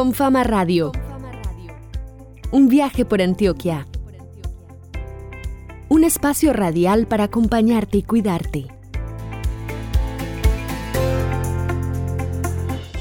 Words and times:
Con 0.00 0.14
Fama 0.14 0.44
Radio. 0.44 0.92
Un 2.52 2.68
viaje 2.70 3.04
por 3.04 3.20
Antioquia. 3.20 3.86
Un 5.90 6.04
espacio 6.04 6.54
radial 6.54 7.06
para 7.06 7.24
acompañarte 7.24 7.98
y 7.98 8.02
cuidarte. 8.02 8.64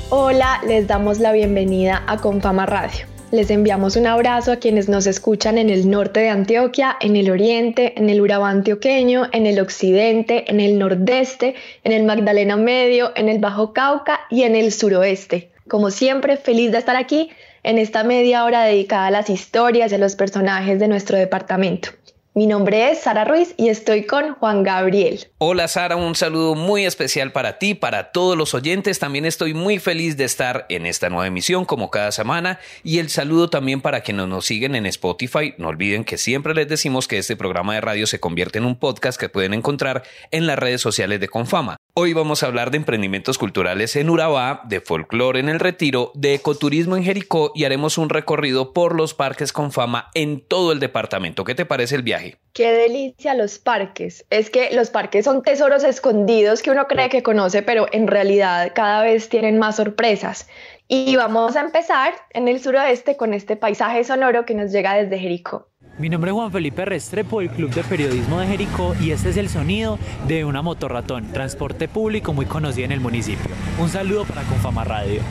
Hola, 0.09 0.59
les 0.67 0.87
damos 0.87 1.21
la 1.21 1.31
bienvenida 1.31 2.03
a 2.05 2.17
Confama 2.17 2.65
Radio. 2.65 3.05
Les 3.31 3.49
enviamos 3.49 3.95
un 3.95 4.05
abrazo 4.05 4.51
a 4.51 4.57
quienes 4.57 4.89
nos 4.89 5.07
escuchan 5.07 5.57
en 5.57 5.69
el 5.69 5.89
norte 5.89 6.19
de 6.19 6.27
Antioquia, 6.27 6.97
en 6.99 7.15
el 7.15 7.31
oriente, 7.31 7.93
en 7.95 8.09
el 8.09 8.19
Urabá 8.19 8.49
antioqueño, 8.49 9.27
en 9.31 9.45
el 9.45 9.61
occidente, 9.61 10.51
en 10.51 10.59
el 10.59 10.77
nordeste, 10.77 11.55
en 11.85 11.93
el 11.93 12.03
Magdalena 12.03 12.57
Medio, 12.57 13.13
en 13.15 13.29
el 13.29 13.39
Bajo 13.39 13.71
Cauca 13.71 14.19
y 14.29 14.43
en 14.43 14.57
el 14.57 14.73
suroeste. 14.73 15.49
Como 15.69 15.91
siempre, 15.91 16.35
feliz 16.35 16.71
de 16.71 16.79
estar 16.79 16.95
aquí 16.95 17.29
en 17.63 17.77
esta 17.77 18.03
media 18.03 18.43
hora 18.43 18.63
dedicada 18.63 19.07
a 19.07 19.11
las 19.11 19.29
historias 19.29 19.91
y 19.91 19.95
a 19.95 19.99
los 19.99 20.15
personajes 20.15 20.79
de 20.79 20.87
nuestro 20.87 21.17
departamento. 21.17 21.89
Mi 22.35 22.45
nombre 22.45 22.91
es 22.91 22.99
Sara 23.01 23.25
Ruiz 23.25 23.55
y 23.57 23.69
estoy 23.69 24.05
con 24.05 24.35
Juan 24.35 24.61
Gabriel. 24.61 25.31
Hola 25.39 25.67
Sara, 25.67 25.95
un 25.95 26.13
saludo 26.13 26.53
muy 26.53 26.85
especial 26.85 27.31
para 27.31 27.57
ti, 27.57 27.73
para 27.73 28.11
todos 28.11 28.37
los 28.37 28.53
oyentes. 28.53 28.99
También 28.99 29.25
estoy 29.25 29.55
muy 29.55 29.79
feliz 29.79 30.15
de 30.15 30.25
estar 30.25 30.67
en 30.69 30.85
esta 30.85 31.09
nueva 31.09 31.25
emisión 31.25 31.65
como 31.65 31.89
cada 31.89 32.11
semana 32.11 32.59
y 32.83 32.99
el 32.99 33.09
saludo 33.09 33.49
también 33.49 33.81
para 33.81 34.01
quienes 34.01 34.27
nos 34.27 34.45
siguen 34.45 34.75
en 34.75 34.85
Spotify. 34.85 35.55
No 35.57 35.69
olviden 35.69 36.03
que 36.03 36.19
siempre 36.19 36.53
les 36.53 36.67
decimos 36.67 37.07
que 37.07 37.17
este 37.17 37.35
programa 37.35 37.73
de 37.73 37.81
radio 37.81 38.05
se 38.05 38.19
convierte 38.19 38.59
en 38.59 38.65
un 38.65 38.75
podcast 38.75 39.19
que 39.19 39.27
pueden 39.27 39.55
encontrar 39.55 40.03
en 40.29 40.45
las 40.45 40.59
redes 40.59 40.81
sociales 40.81 41.19
de 41.19 41.29
Confama. 41.29 41.77
Hoy 41.95 42.13
vamos 42.13 42.43
a 42.43 42.45
hablar 42.45 42.69
de 42.69 42.77
emprendimientos 42.77 43.39
culturales 43.39 43.95
en 43.95 44.09
Urabá, 44.09 44.61
de 44.65 44.81
folclore 44.81 45.39
en 45.39 45.49
el 45.49 45.59
Retiro, 45.59 46.11
de 46.13 46.35
ecoturismo 46.35 46.95
en 46.95 47.03
Jericó 47.03 47.51
y 47.55 47.63
haremos 47.63 47.97
un 47.97 48.09
recorrido 48.09 48.71
por 48.71 48.95
los 48.95 49.15
parques 49.15 49.51
con 49.51 49.71
fama 49.71 50.11
en 50.13 50.41
todo 50.41 50.71
el 50.71 50.79
departamento. 50.79 51.43
¿Qué 51.43 51.55
te 51.55 51.65
parece 51.65 51.95
el 51.95 52.03
viaje? 52.03 52.18
Qué 52.53 52.71
delicia 52.71 53.35
los 53.35 53.57
parques. 53.57 54.25
Es 54.29 54.49
que 54.49 54.71
los 54.73 54.89
parques 54.89 55.25
son 55.25 55.43
tesoros 55.43 55.83
escondidos 55.83 56.61
que 56.61 56.71
uno 56.71 56.87
cree 56.87 57.09
que 57.09 57.23
conoce, 57.23 57.61
pero 57.61 57.87
en 57.91 58.07
realidad 58.07 58.71
cada 58.75 59.03
vez 59.03 59.29
tienen 59.29 59.57
más 59.59 59.77
sorpresas. 59.77 60.47
Y 60.87 61.15
vamos 61.15 61.55
a 61.55 61.61
empezar 61.61 62.13
en 62.31 62.47
el 62.47 62.59
suroeste 62.59 63.15
con 63.15 63.33
este 63.33 63.55
paisaje 63.55 64.03
sonoro 64.03 64.45
que 64.45 64.55
nos 64.55 64.71
llega 64.71 64.95
desde 64.95 65.19
Jericó. 65.19 65.69
Mi 65.99 66.09
nombre 66.09 66.31
es 66.31 66.35
Juan 66.35 66.51
Felipe 66.51 66.85
Restrepo 66.85 67.41
del 67.41 67.49
Club 67.49 67.71
de 67.71 67.83
Periodismo 67.83 68.39
de 68.39 68.47
Jericó 68.47 68.95
y 69.01 69.11
este 69.11 69.29
es 69.29 69.37
el 69.37 69.49
sonido 69.49 69.99
de 70.27 70.45
una 70.45 70.61
motorratón, 70.61 71.31
transporte 71.33 71.87
público 71.87 72.33
muy 72.33 72.45
conocido 72.45 72.85
en 72.85 72.93
el 72.93 73.01
municipio. 73.01 73.51
Un 73.77 73.89
saludo 73.89 74.23
para 74.25 74.43
Confama 74.43 74.83
Radio. 74.85 75.21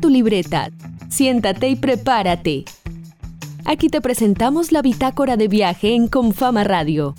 Tu 0.00 0.10
libreta, 0.10 0.70
siéntate 1.08 1.68
y 1.68 1.76
prepárate. 1.76 2.64
Aquí 3.64 3.88
te 3.88 4.00
presentamos 4.00 4.72
la 4.72 4.82
bitácora 4.82 5.36
de 5.36 5.48
viaje 5.48 5.94
en 5.94 6.08
Confama 6.08 6.64
Radio. 6.64 7.14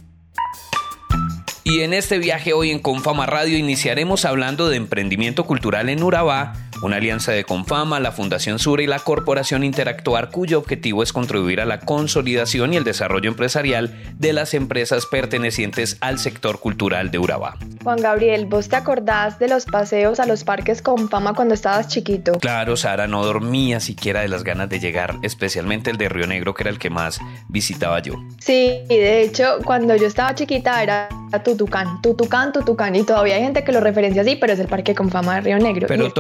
Y 1.63 1.79
en 1.81 1.93
este 1.93 2.19
viaje 2.19 2.53
hoy 2.53 2.71
en 2.71 2.79
Confama 2.79 3.25
Radio 3.25 3.57
iniciaremos 3.57 4.25
hablando 4.25 4.67
de 4.69 4.77
emprendimiento 4.77 5.45
cultural 5.45 5.89
en 5.89 6.03
Urabá, 6.03 6.53
una 6.81 6.97
alianza 6.97 7.31
de 7.31 7.43
Confama, 7.43 7.99
la 7.99 8.11
Fundación 8.11 8.59
Sura 8.59 8.83
y 8.83 8.87
la 8.87 8.99
Corporación 8.99 9.63
Interactuar, 9.63 10.29
cuyo 10.29 10.59
objetivo 10.59 11.03
es 11.03 11.13
contribuir 11.13 11.61
a 11.61 11.65
la 11.65 11.79
consolidación 11.79 12.73
y 12.73 12.77
el 12.77 12.83
desarrollo 12.83 13.29
empresarial 13.29 13.93
de 14.17 14.33
las 14.33 14.53
empresas 14.53 15.05
pertenecientes 15.05 15.97
al 16.01 16.19
sector 16.19 16.59
cultural 16.59 17.11
de 17.11 17.19
Urabá. 17.19 17.57
Juan 17.83 18.01
Gabriel, 18.01 18.45
¿vos 18.45 18.69
te 18.69 18.75
acordás 18.75 19.39
de 19.39 19.47
los 19.47 19.65
paseos 19.65 20.19
a 20.19 20.25
los 20.25 20.43
parques 20.43 20.81
Confama 20.81 21.33
cuando 21.33 21.53
estabas 21.53 21.87
chiquito? 21.87 22.33
Claro, 22.39 22.75
Sara, 22.75 23.08
no 23.08 23.23
dormía 23.23 23.80
siquiera 23.80 24.21
de 24.21 24.27
las 24.27 24.43
ganas 24.43 24.69
de 24.69 24.80
llegar, 24.80 25.15
especialmente 25.21 25.91
el 25.91 25.97
de 25.97 26.09
Río 26.09 26.27
Negro, 26.27 26.53
que 26.53 26.64
era 26.64 26.69
el 26.71 26.80
que 26.80 26.89
más 26.89 27.19
visitaba 27.47 28.02
yo. 28.02 28.15
Sí, 28.39 28.80
y 28.89 28.97
de 28.97 29.21
hecho, 29.21 29.59
cuando 29.65 29.95
yo 29.95 30.08
estaba 30.08 30.33
chiquita 30.35 30.81
era 30.81 31.09
Tutucán, 31.43 32.02
Tutucán, 32.02 32.53
Tutucán, 32.53 32.95
y 32.95 33.03
todavía 33.03 33.35
hay 33.35 33.43
gente 33.43 33.64
que 33.64 33.71
lo 33.71 33.81
referencia 33.81 34.21
así, 34.21 34.35
pero 34.35 34.53
es 34.53 34.59
el 34.59 34.67
parque 34.67 34.95
Confama 34.95 35.35
de 35.35 35.41
Río 35.41 35.59
Negro. 35.59 35.87
Pero 35.87 36.11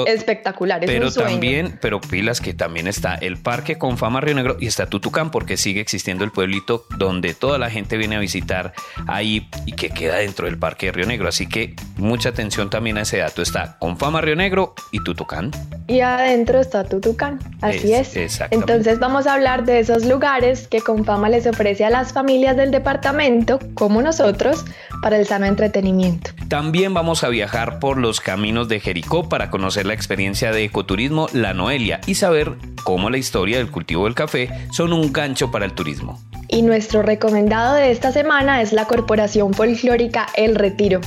espectacular, 0.45 0.83
es 0.83 0.89
Pero 0.91 1.05
un 1.07 1.11
sueño. 1.11 1.29
también, 1.31 1.77
pero 1.81 1.99
pilas 2.01 2.39
que 2.41 2.53
también 2.53 2.87
está 2.87 3.15
el 3.15 3.37
parque 3.37 3.77
Confama 3.77 4.21
Río 4.21 4.35
Negro 4.35 4.57
y 4.59 4.67
está 4.67 4.85
Tutucán, 4.85 5.31
porque 5.31 5.57
sigue 5.57 5.81
existiendo 5.81 6.23
el 6.23 6.31
pueblito 6.31 6.85
donde 6.97 7.33
toda 7.33 7.57
la 7.57 7.69
gente 7.69 7.97
viene 7.97 8.15
a 8.15 8.19
visitar 8.19 8.73
ahí 9.07 9.49
y 9.65 9.71
que 9.73 9.89
queda 9.89 10.15
dentro 10.17 10.45
del 10.45 10.57
parque 10.59 10.87
de 10.87 10.91
Río 10.91 11.05
Negro. 11.07 11.27
Así 11.27 11.47
que 11.47 11.75
mucha 11.97 12.29
atención 12.29 12.69
también 12.69 12.97
a 12.97 13.01
ese 13.01 13.17
dato. 13.17 13.41
Está 13.41 13.77
Confama 13.79 14.21
Río 14.21 14.35
Negro 14.35 14.75
y 14.91 15.03
Tutucán. 15.03 15.51
Y 15.87 16.01
adentro 16.01 16.59
está 16.59 16.83
Tutucán, 16.83 17.39
así 17.61 17.93
Es- 17.93 18.15
es. 18.15 18.41
Entonces 18.51 18.99
vamos 18.99 19.27
a 19.27 19.33
hablar 19.33 19.65
de 19.65 19.79
esos 19.79 20.05
lugares 20.05 20.67
que 20.67 20.81
Confama 20.81 21.29
les 21.29 21.47
ofrece 21.47 21.85
a 21.85 21.89
las 21.89 22.13
familias 22.13 22.55
del 22.57 22.71
departamento, 22.71 23.59
como 23.73 24.01
nosotros, 24.01 24.65
para 25.05 25.17
el 25.19 25.27
sano 25.27 25.45
entretenimiento. 25.45 26.31
También 26.47 26.95
vamos 26.95 27.23
a 27.23 27.29
viajar 27.29 27.77
por 27.77 27.97
los 27.97 28.21
caminos 28.21 28.67
de 28.69 28.79
Jericó 28.79 29.29
para 29.29 29.51
conocer 29.51 29.85
la 29.85 29.93
experiencia 29.93 30.51
de 30.51 30.63
ecoturismo 30.63 31.27
La 31.31 31.53
Noelia 31.53 32.01
y 32.07 32.15
saber 32.15 32.53
cómo 32.83 33.11
la 33.11 33.19
historia 33.19 33.59
del 33.59 33.69
cultivo 33.69 34.05
del 34.05 34.15
café 34.15 34.49
son 34.71 34.93
un 34.93 35.13
gancho 35.13 35.51
para 35.51 35.65
el 35.65 35.73
turismo. 35.73 36.19
Y 36.47 36.63
nuestro 36.63 37.03
recomendado 37.03 37.75
de 37.75 37.91
esta 37.91 38.11
semana 38.11 38.63
es 38.63 38.73
la 38.73 38.85
Corporación 38.85 39.53
Folclórica 39.53 40.25
El 40.35 40.55
Retiro. 40.55 41.01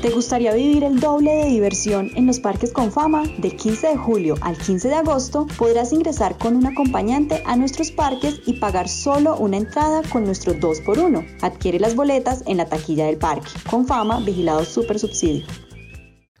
¿Te 0.00 0.08
gustaría 0.08 0.54
vivir 0.54 0.82
el 0.82 0.98
doble 0.98 1.30
de 1.30 1.44
diversión 1.44 2.10
en 2.14 2.26
los 2.26 2.40
parques 2.40 2.72
con 2.72 2.90
fama? 2.90 3.22
Del 3.36 3.54
15 3.54 3.88
de 3.88 3.96
julio 3.98 4.34
al 4.40 4.56
15 4.56 4.88
de 4.88 4.94
agosto 4.94 5.46
podrás 5.58 5.92
ingresar 5.92 6.38
con 6.38 6.56
un 6.56 6.64
acompañante 6.64 7.42
a 7.44 7.54
nuestros 7.54 7.90
parques 7.90 8.40
y 8.46 8.54
pagar 8.54 8.88
solo 8.88 9.36
una 9.36 9.58
entrada 9.58 10.00
con 10.10 10.24
nuestro 10.24 10.54
2x1. 10.54 11.42
Adquiere 11.42 11.78
las 11.78 11.94
boletas 11.94 12.42
en 12.46 12.56
la 12.56 12.64
taquilla 12.64 13.04
del 13.04 13.18
parque. 13.18 13.50
Con 13.68 13.86
fama, 13.86 14.20
vigilado 14.20 14.64
super 14.64 14.98
subsidio. 14.98 15.44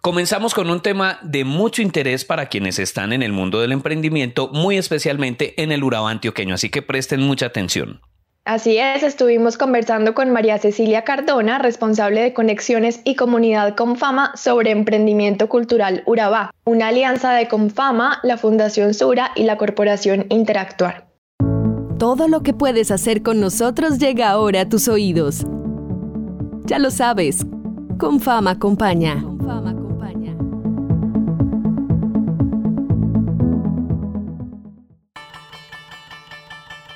Comenzamos 0.00 0.54
con 0.54 0.70
un 0.70 0.80
tema 0.80 1.18
de 1.22 1.44
mucho 1.44 1.82
interés 1.82 2.24
para 2.24 2.46
quienes 2.46 2.78
están 2.78 3.12
en 3.12 3.22
el 3.22 3.34
mundo 3.34 3.60
del 3.60 3.72
emprendimiento, 3.72 4.48
muy 4.54 4.78
especialmente 4.78 5.62
en 5.62 5.70
el 5.70 5.84
Urabá 5.84 6.10
antioqueño, 6.10 6.54
así 6.54 6.70
que 6.70 6.80
presten 6.80 7.20
mucha 7.20 7.44
atención. 7.44 8.00
Así 8.46 8.78
es, 8.78 9.02
estuvimos 9.02 9.58
conversando 9.58 10.14
con 10.14 10.30
María 10.30 10.58
Cecilia 10.58 11.04
Cardona, 11.04 11.58
responsable 11.58 12.22
de 12.22 12.32
Conexiones 12.32 13.00
y 13.04 13.14
Comunidad 13.14 13.76
Confama, 13.76 14.32
sobre 14.34 14.70
emprendimiento 14.70 15.48
cultural 15.48 16.02
Urabá, 16.06 16.50
una 16.64 16.88
alianza 16.88 17.32
de 17.32 17.48
Confama, 17.48 18.18
la 18.22 18.38
Fundación 18.38 18.94
Sura 18.94 19.30
y 19.36 19.42
la 19.42 19.58
Corporación 19.58 20.24
Interactuar. 20.30 21.06
Todo 21.98 22.28
lo 22.28 22.42
que 22.42 22.54
puedes 22.54 22.90
hacer 22.90 23.22
con 23.22 23.40
nosotros 23.40 23.98
llega 23.98 24.30
ahora 24.30 24.62
a 24.62 24.68
tus 24.68 24.88
oídos. 24.88 25.44
Ya 26.64 26.78
lo 26.78 26.90
sabes, 26.90 27.44
con 27.98 28.20
fama 28.20 28.52
acompaña. 28.52 29.22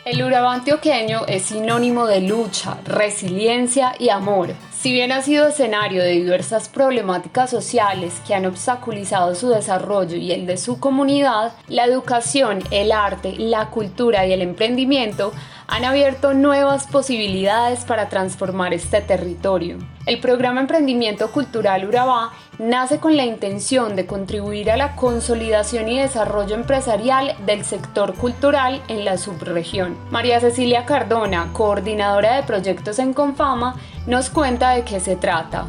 El 0.04 0.22
Urabá 0.22 0.52
antioqueño 0.52 1.22
es 1.26 1.44
sinónimo 1.44 2.06
de 2.06 2.20
lucha, 2.20 2.76
resiliencia 2.84 3.94
y 3.98 4.10
amor. 4.10 4.50
Si 4.70 4.92
bien 4.92 5.12
ha 5.12 5.22
sido 5.22 5.48
escenario 5.48 6.02
de 6.02 6.10
diversas 6.10 6.68
problemáticas 6.68 7.48
sociales 7.48 8.20
que 8.26 8.34
han 8.34 8.44
obstaculizado 8.44 9.34
su 9.34 9.48
desarrollo 9.48 10.16
y 10.16 10.32
el 10.32 10.44
de 10.44 10.58
su 10.58 10.78
comunidad, 10.78 11.54
la 11.68 11.86
educación, 11.86 12.62
el 12.70 12.92
arte, 12.92 13.32
la 13.38 13.70
cultura 13.70 14.26
y 14.26 14.34
el 14.34 14.42
emprendimiento 14.42 15.32
han 15.68 15.86
abierto 15.86 16.34
nuevas 16.34 16.86
posibilidades 16.86 17.86
para 17.86 18.10
transformar 18.10 18.74
este 18.74 19.00
territorio. 19.00 19.78
El 20.06 20.20
programa 20.20 20.60
Emprendimiento 20.60 21.32
Cultural 21.32 21.88
Urabá 21.88 22.32
nace 22.58 22.98
con 22.98 23.16
la 23.16 23.24
intención 23.24 23.96
de 23.96 24.04
contribuir 24.04 24.70
a 24.70 24.76
la 24.76 24.96
consolidación 24.96 25.88
y 25.88 25.98
desarrollo 25.98 26.56
empresarial 26.56 27.34
del 27.46 27.64
sector 27.64 28.12
cultural 28.12 28.82
en 28.88 29.06
la 29.06 29.16
subregión. 29.16 29.96
María 30.10 30.40
Cecilia 30.40 30.84
Cardona, 30.84 31.48
coordinadora 31.54 32.36
de 32.36 32.42
proyectos 32.42 32.98
en 32.98 33.14
Confama, 33.14 33.76
nos 34.06 34.28
cuenta 34.28 34.72
de 34.72 34.82
qué 34.82 35.00
se 35.00 35.16
trata. 35.16 35.64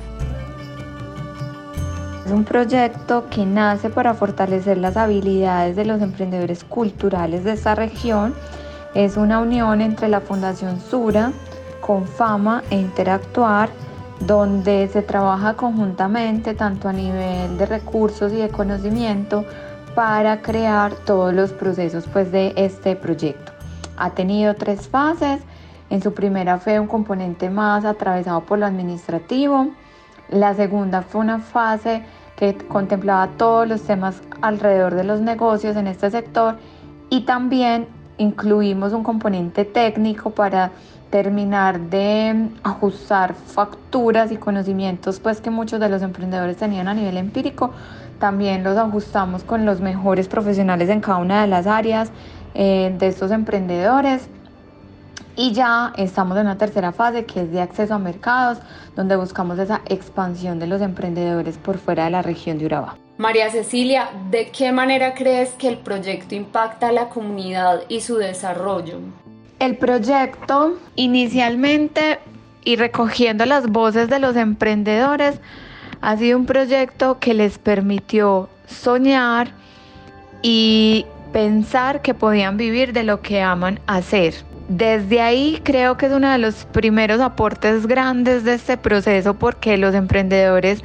Es 2.25 2.31
un 2.33 2.43
proyecto 2.43 3.29
que 3.29 3.45
nace 3.45 3.89
para 3.89 4.15
fortalecer 4.15 4.77
las 4.77 4.97
habilidades 4.97 5.77
de 5.77 5.85
los 5.85 6.01
emprendedores 6.01 6.65
culturales 6.65 7.45
de 7.45 7.53
esta 7.53 7.73
región. 7.73 8.35
Es 8.95 9.15
una 9.15 9.39
unión 9.39 9.79
entre 9.79 10.09
la 10.09 10.19
Fundación 10.19 10.81
Sura, 10.81 11.31
Confama 11.79 12.63
e 12.69 12.75
Interactuar, 12.75 13.69
donde 14.19 14.87
se 14.91 15.01
trabaja 15.01 15.55
conjuntamente 15.55 16.53
tanto 16.53 16.87
a 16.87 16.93
nivel 16.93 17.57
de 17.57 17.65
recursos 17.65 18.31
y 18.33 18.37
de 18.37 18.49
conocimiento 18.49 19.45
para 19.93 20.41
crear 20.41 20.93
todos 20.93 21.33
los 21.33 21.51
procesos 21.51 22.05
pues, 22.11 22.31
de 22.31 22.53
este 22.55 22.95
proyecto. 22.95 23.51
Ha 23.97 24.11
tenido 24.11 24.53
tres 24.53 24.87
fases. 24.87 25.41
En 25.89 26.01
su 26.01 26.13
primera 26.13 26.57
fue 26.59 26.79
un 26.79 26.87
componente 26.87 27.49
más 27.49 27.85
atravesado 27.85 28.41
por 28.41 28.59
lo 28.59 28.65
administrativo. 28.65 29.69
La 30.29 30.53
segunda 30.53 31.01
fue 31.01 31.21
una 31.21 31.39
fase 31.39 32.03
que 32.35 32.57
contemplaba 32.67 33.29
todos 33.37 33.67
los 33.67 33.81
temas 33.83 34.21
alrededor 34.41 34.95
de 34.95 35.03
los 35.03 35.21
negocios 35.21 35.75
en 35.77 35.87
este 35.87 36.09
sector 36.11 36.57
y 37.09 37.21
también 37.21 37.87
incluimos 38.17 38.93
un 38.93 39.03
componente 39.03 39.65
técnico 39.65 40.31
para 40.31 40.71
terminar 41.09 41.79
de 41.79 42.49
ajustar 42.63 43.33
facturas 43.33 44.31
y 44.31 44.37
conocimientos 44.37 45.19
pues 45.19 45.41
que 45.41 45.49
muchos 45.49 45.79
de 45.79 45.89
los 45.89 46.01
emprendedores 46.01 46.57
tenían 46.57 46.87
a 46.87 46.93
nivel 46.93 47.17
empírico 47.17 47.71
también 48.19 48.63
los 48.63 48.77
ajustamos 48.77 49.43
con 49.43 49.65
los 49.65 49.81
mejores 49.81 50.27
profesionales 50.27 50.89
en 50.89 51.01
cada 51.01 51.17
una 51.17 51.41
de 51.41 51.47
las 51.47 51.67
áreas 51.67 52.11
eh, 52.53 52.95
de 52.97 53.07
estos 53.07 53.31
emprendedores 53.31 54.29
y 55.35 55.51
ya 55.51 55.93
estamos 55.97 56.37
en 56.37 56.43
una 56.43 56.57
tercera 56.57 56.91
fase 56.91 57.25
que 57.25 57.41
es 57.41 57.51
de 57.51 57.61
acceso 57.61 57.93
a 57.93 57.99
mercados, 57.99 58.59
donde 58.95 59.17
buscamos 59.17 59.59
esa 59.59 59.81
expansión 59.87 60.59
de 60.59 60.67
los 60.67 60.81
emprendedores 60.81 61.57
por 61.57 61.77
fuera 61.77 62.05
de 62.05 62.11
la 62.11 62.21
región 62.21 62.57
de 62.57 62.65
Urabá. 62.65 62.97
María 63.17 63.49
Cecilia, 63.49 64.09
¿de 64.29 64.49
qué 64.49 64.71
manera 64.71 65.13
crees 65.13 65.51
que 65.51 65.67
el 65.67 65.77
proyecto 65.77 66.35
impacta 66.35 66.89
a 66.89 66.91
la 66.91 67.09
comunidad 67.09 67.81
y 67.87 68.01
su 68.01 68.15
desarrollo? 68.15 68.99
El 69.65 69.77
proyecto 69.77 70.77
inicialmente 70.95 72.19
y 72.63 72.75
recogiendo 72.75 73.47
las 73.47 73.65
voces 73.65 74.09
de 74.09 74.19
los 74.19 74.35
emprendedores 74.35 75.39
ha 76.01 76.15
sido 76.17 76.37
un 76.37 76.45
proyecto 76.45 77.17
que 77.17 77.33
les 77.33 77.57
permitió 77.57 78.47
soñar 78.67 79.53
y 80.43 81.07
pensar 81.33 82.03
que 82.03 82.13
podían 82.13 82.57
vivir 82.57 82.93
de 82.93 83.01
lo 83.01 83.23
que 83.23 83.41
aman 83.41 83.79
hacer. 83.87 84.35
Desde 84.69 85.19
ahí 85.19 85.59
creo 85.63 85.97
que 85.97 86.05
es 86.05 86.11
uno 86.11 86.29
de 86.29 86.37
los 86.37 86.65
primeros 86.65 87.19
aportes 87.19 87.87
grandes 87.87 88.43
de 88.43 88.53
este 88.53 88.77
proceso 88.77 89.33
porque 89.33 89.77
los 89.77 89.95
emprendedores 89.95 90.83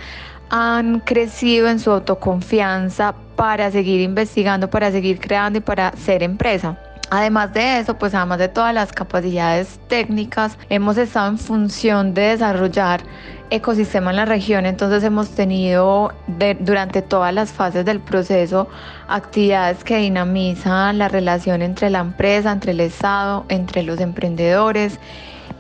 han 0.49 1.01
crecido 1.01 1.69
en 1.69 1.81
su 1.81 1.91
autoconfianza 1.91 3.15
para 3.37 3.71
seguir 3.71 4.01
investigando, 4.01 4.71
para 4.71 4.91
seguir 4.91 5.21
creando 5.21 5.59
y 5.59 5.61
para 5.61 5.93
ser 5.99 6.23
empresa. 6.23 6.79
Además 7.11 7.53
de 7.53 7.81
eso, 7.81 7.99
pues 7.99 8.15
además 8.15 8.39
de 8.39 8.49
todas 8.49 8.73
las 8.73 8.93
capacidades 8.93 9.81
técnicas, 9.89 10.57
hemos 10.69 10.97
estado 10.97 11.29
en 11.29 11.39
función 11.39 12.15
de 12.15 12.23
desarrollar 12.23 13.03
ecosistema 13.51 14.11
en 14.11 14.17
la 14.17 14.27
región, 14.27 14.65
entonces 14.65 15.03
hemos 15.03 15.31
tenido 15.31 16.13
durante 16.61 17.03
todas 17.03 17.35
las 17.35 17.51
fases 17.51 17.85
del 17.85 17.99
proceso 17.99 18.69
actividades 19.09 19.83
que 19.83 19.97
dinamizan 19.97 20.99
la 20.99 21.09
relación 21.09 21.63
entre 21.63 21.91
la 21.91 21.99
empresa, 21.99 22.53
entre 22.53 22.71
el 22.71 22.81
Estado, 22.81 23.45
entre 23.49 23.83
los 23.83 23.99
emprendedores. 24.01 25.01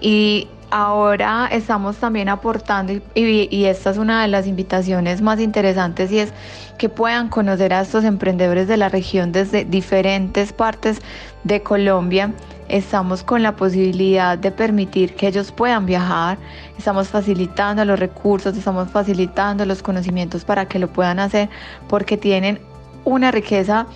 Y 0.01 0.47
ahora 0.71 1.49
estamos 1.51 1.97
también 1.97 2.29
aportando 2.29 2.93
y, 3.15 3.65
esta 3.65 3.91
es 3.91 3.99
una 3.99 4.23
de 4.23 4.29
las 4.29 4.47
invitaciones 4.47 5.21
más 5.21 5.41
interesantes 5.41 6.13
y 6.13 6.21
es 6.21 6.33
que 6.79 6.89
puedan 6.89 7.29
conocer 7.29 7.75
a 7.75 7.81
estos 7.83 8.05
emprendedores 8.05 8.69
de 8.69 8.77
la 8.77 8.89
región 8.89 9.33
desde 9.33 9.65
diferentes 9.65 10.53
partes 10.53 11.03
de 11.45 11.63
Colombia. 11.63 12.33
Estamos 12.69 13.25
con 13.25 13.43
la 13.43 13.57
posibilidad 13.57 14.39
de 14.39 14.53
permitir 14.53 15.15
que 15.15 15.27
ellos 15.27 15.51
puedan 15.51 15.87
viajar, 15.87 16.39
estamos 16.79 17.09
facilitando 17.09 17.85
los 17.85 17.99
recursos, 17.99 18.57
estamos 18.57 18.89
facilitando 18.91 19.65
los 19.67 19.83
conocimientos 19.83 20.45
para 20.45 20.67
que 20.67 20.79
lo 20.79 20.89
puedan 20.89 21.19
hacer 21.19 21.49
porque 21.89 22.17
tienen 22.17 22.61
una 23.05 23.33
riqueza 23.33 23.87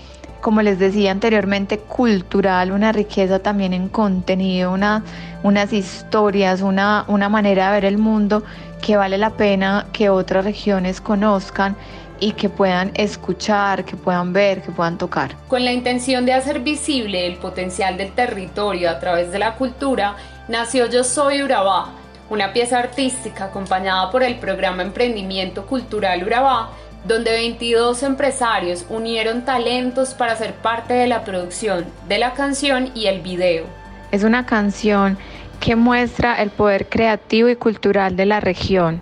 como 0.44 0.60
les 0.60 0.78
decía 0.78 1.10
anteriormente, 1.10 1.78
cultural, 1.78 2.70
una 2.70 2.92
riqueza 2.92 3.38
también 3.38 3.72
en 3.72 3.88
contenido, 3.88 4.72
una, 4.72 5.02
unas 5.42 5.72
historias, 5.72 6.60
una, 6.60 7.06
una 7.08 7.30
manera 7.30 7.68
de 7.68 7.72
ver 7.72 7.84
el 7.86 7.96
mundo 7.96 8.42
que 8.82 8.98
vale 8.98 9.16
la 9.16 9.30
pena 9.30 9.86
que 9.94 10.10
otras 10.10 10.44
regiones 10.44 11.00
conozcan 11.00 11.76
y 12.20 12.32
que 12.32 12.50
puedan 12.50 12.90
escuchar, 12.92 13.86
que 13.86 13.96
puedan 13.96 14.34
ver, 14.34 14.60
que 14.60 14.70
puedan 14.70 14.98
tocar. 14.98 15.34
Con 15.48 15.64
la 15.64 15.72
intención 15.72 16.26
de 16.26 16.34
hacer 16.34 16.60
visible 16.60 17.26
el 17.26 17.36
potencial 17.36 17.96
del 17.96 18.12
territorio 18.12 18.90
a 18.90 18.98
través 19.00 19.32
de 19.32 19.38
la 19.38 19.54
cultura, 19.54 20.16
nació 20.48 20.90
Yo 20.90 21.04
Soy 21.04 21.42
Urabá, 21.42 21.88
una 22.28 22.52
pieza 22.52 22.80
artística 22.80 23.46
acompañada 23.46 24.10
por 24.10 24.22
el 24.22 24.34
programa 24.36 24.82
Emprendimiento 24.82 25.64
Cultural 25.64 26.22
Urabá, 26.22 26.68
donde 27.04 27.30
22 27.32 28.02
empresarios 28.02 28.86
unieron 28.88 29.44
talentos 29.44 30.14
para 30.14 30.36
ser 30.36 30.54
parte 30.54 30.94
de 30.94 31.06
la 31.06 31.24
producción 31.24 31.84
de 32.08 32.18
la 32.18 32.32
canción 32.34 32.90
y 32.94 33.06
el 33.06 33.20
video. 33.20 33.66
Es 34.10 34.24
una 34.24 34.46
canción 34.46 35.18
que 35.60 35.76
muestra 35.76 36.40
el 36.42 36.50
poder 36.50 36.88
creativo 36.88 37.48
y 37.48 37.56
cultural 37.56 38.16
de 38.16 38.26
la 38.26 38.40
región. 38.40 39.00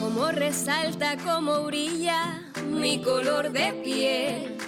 Como 0.00 0.30
resalta, 0.30 1.16
como 1.24 1.64
brilla 1.64 2.42
mi 2.70 3.02
color 3.02 3.52
de 3.52 3.72
piel. 3.84 4.58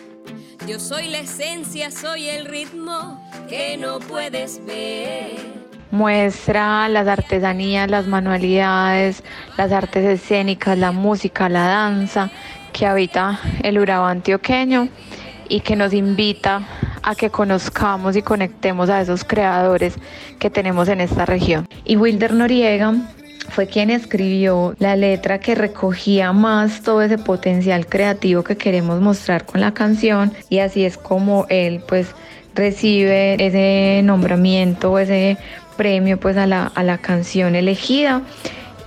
Yo 0.66 0.78
soy 0.78 1.08
la 1.08 1.18
esencia, 1.18 1.90
soy 1.90 2.28
el 2.28 2.44
ritmo 2.44 3.26
que 3.48 3.76
no 3.76 3.98
puedes 3.98 4.64
ver 4.64 5.69
muestra 5.90 6.88
las 6.88 7.08
artesanías, 7.08 7.90
las 7.90 8.06
manualidades, 8.06 9.22
las 9.56 9.72
artes 9.72 10.04
escénicas, 10.04 10.78
la 10.78 10.92
música, 10.92 11.48
la 11.48 11.66
danza 11.66 12.30
que 12.72 12.86
habita 12.86 13.40
el 13.62 13.78
Urabá 13.78 14.10
antioqueño 14.10 14.88
y 15.48 15.60
que 15.60 15.76
nos 15.76 15.92
invita 15.92 16.62
a 17.02 17.14
que 17.14 17.30
conozcamos 17.30 18.16
y 18.16 18.22
conectemos 18.22 18.88
a 18.88 19.00
esos 19.00 19.24
creadores 19.24 19.94
que 20.38 20.50
tenemos 20.50 20.88
en 20.88 21.00
esta 21.00 21.26
región. 21.26 21.66
Y 21.84 21.96
Wilder 21.96 22.34
Noriega 22.34 22.94
fue 23.48 23.66
quien 23.66 23.90
escribió 23.90 24.74
la 24.78 24.94
letra 24.96 25.40
que 25.40 25.54
recogía 25.54 26.32
más 26.32 26.82
todo 26.82 27.02
ese 27.02 27.18
potencial 27.18 27.86
creativo 27.86 28.44
que 28.44 28.56
queremos 28.56 29.00
mostrar 29.00 29.44
con 29.44 29.60
la 29.60 29.74
canción 29.74 30.32
y 30.48 30.60
así 30.60 30.84
es 30.84 30.96
como 30.96 31.46
él 31.48 31.82
pues 31.88 32.14
recibe 32.54 33.44
ese 33.44 34.02
nombramiento, 34.04 34.98
ese 34.98 35.36
premio 35.80 36.20
pues 36.20 36.36
a 36.36 36.46
la, 36.46 36.66
a 36.66 36.82
la 36.82 36.98
canción 36.98 37.54
elegida. 37.54 38.20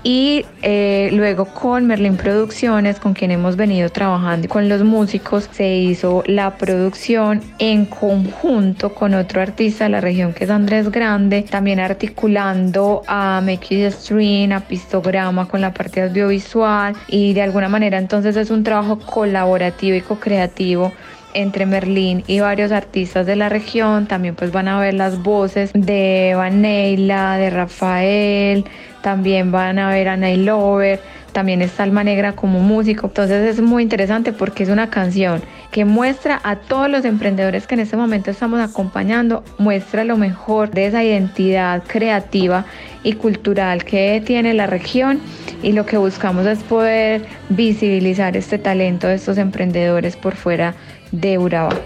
Y 0.04 0.46
eh, 0.62 1.10
luego 1.14 1.46
con 1.46 1.88
Merlin 1.88 2.18
Producciones, 2.18 3.00
con 3.00 3.14
quien 3.14 3.32
hemos 3.32 3.56
venido 3.56 3.90
trabajando 3.90 4.48
con 4.48 4.70
los 4.70 4.84
músicos, 4.84 5.50
se 5.52 5.76
hizo 5.76 6.24
la 6.28 6.56
producción 6.58 7.42
en 7.58 7.86
conjunto 7.86 8.94
con 8.94 9.16
otro 9.16 9.42
artista 9.42 9.86
de 9.86 9.90
la 9.92 10.02
región 10.02 10.34
que 10.34 10.44
es 10.44 10.52
Andrés 10.52 10.92
Grande, 10.92 11.42
también 11.50 11.80
articulando 11.80 13.02
a 13.08 13.42
Make 13.42 13.90
Stream, 13.90 14.52
a 14.52 14.60
Pistograma 14.60 15.48
con 15.48 15.62
la 15.62 15.74
parte 15.74 16.04
audiovisual. 16.04 16.94
Y 17.08 17.34
de 17.34 17.42
alguna 17.42 17.70
manera 17.70 17.98
entonces 17.98 18.36
es 18.36 18.52
un 18.52 18.64
trabajo 18.64 19.00
colaborativo 19.00 19.96
y 19.96 20.02
co-creativo 20.02 20.92
entre 21.34 21.66
Merlín 21.66 22.24
y 22.28 22.40
varios 22.40 22.72
artistas 22.72 23.26
de 23.26 23.36
la 23.36 23.50
región. 23.50 24.08
También 24.08 24.36
pues 24.36 24.52
van 24.52 24.68
a 24.68 24.80
ver 24.80 24.94
las 24.94 25.22
voces 25.22 25.72
de 25.74 26.34
Vaneila, 26.36 27.38
de 27.38 27.50
Rafael, 27.50 28.66
también 29.02 29.52
van 29.52 29.80
a 29.80 29.90
ver 29.90 30.08
a 30.08 30.18
Nay 30.18 30.38
Lover, 30.38 31.00
también 31.34 31.62
está 31.62 31.84
Alma 31.84 32.04
Negra 32.04 32.34
como 32.34 32.60
músico. 32.60 33.08
Entonces 33.08 33.58
es 33.58 33.62
muy 33.62 33.84
interesante 33.84 34.32
porque 34.32 34.64
es 34.64 34.70
una 34.70 34.90
canción 34.90 35.42
que 35.72 35.86
muestra 35.86 36.40
a 36.44 36.58
todos 36.58 36.90
los 36.90 37.04
emprendedores 37.04 37.66
que 37.66 37.74
en 37.74 37.82
este 37.82 37.98
momento 37.98 38.30
estamos 38.30 38.62
acompañando, 38.62 39.44
muestra 39.58 40.04
lo 40.04 40.18
mejor 40.18 40.70
de 40.70 40.86
esa 40.86 41.04
identidad 41.04 41.84
creativa 41.88 42.66
y 43.04 43.14
cultural 43.14 43.84
que 43.84 44.22
tiene 44.24 44.54
la 44.54 44.68
región 44.68 45.20
y 45.64 45.72
lo 45.72 45.86
que 45.86 45.98
buscamos 45.98 46.46
es 46.46 46.60
poder 46.60 47.26
visibilizar 47.50 48.38
este 48.38 48.60
talento 48.60 49.08
de 49.08 49.16
estos 49.16 49.40
emprendedores 49.40 50.16
por 50.16 50.36
fuera 50.36 50.76
de 51.14 51.38
Urabá. 51.38 51.80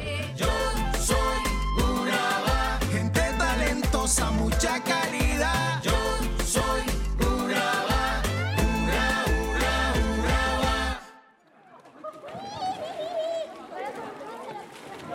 mucha 4.32 4.82
calidad. 4.84 5.84
Yo 5.84 5.92
soy 6.46 6.82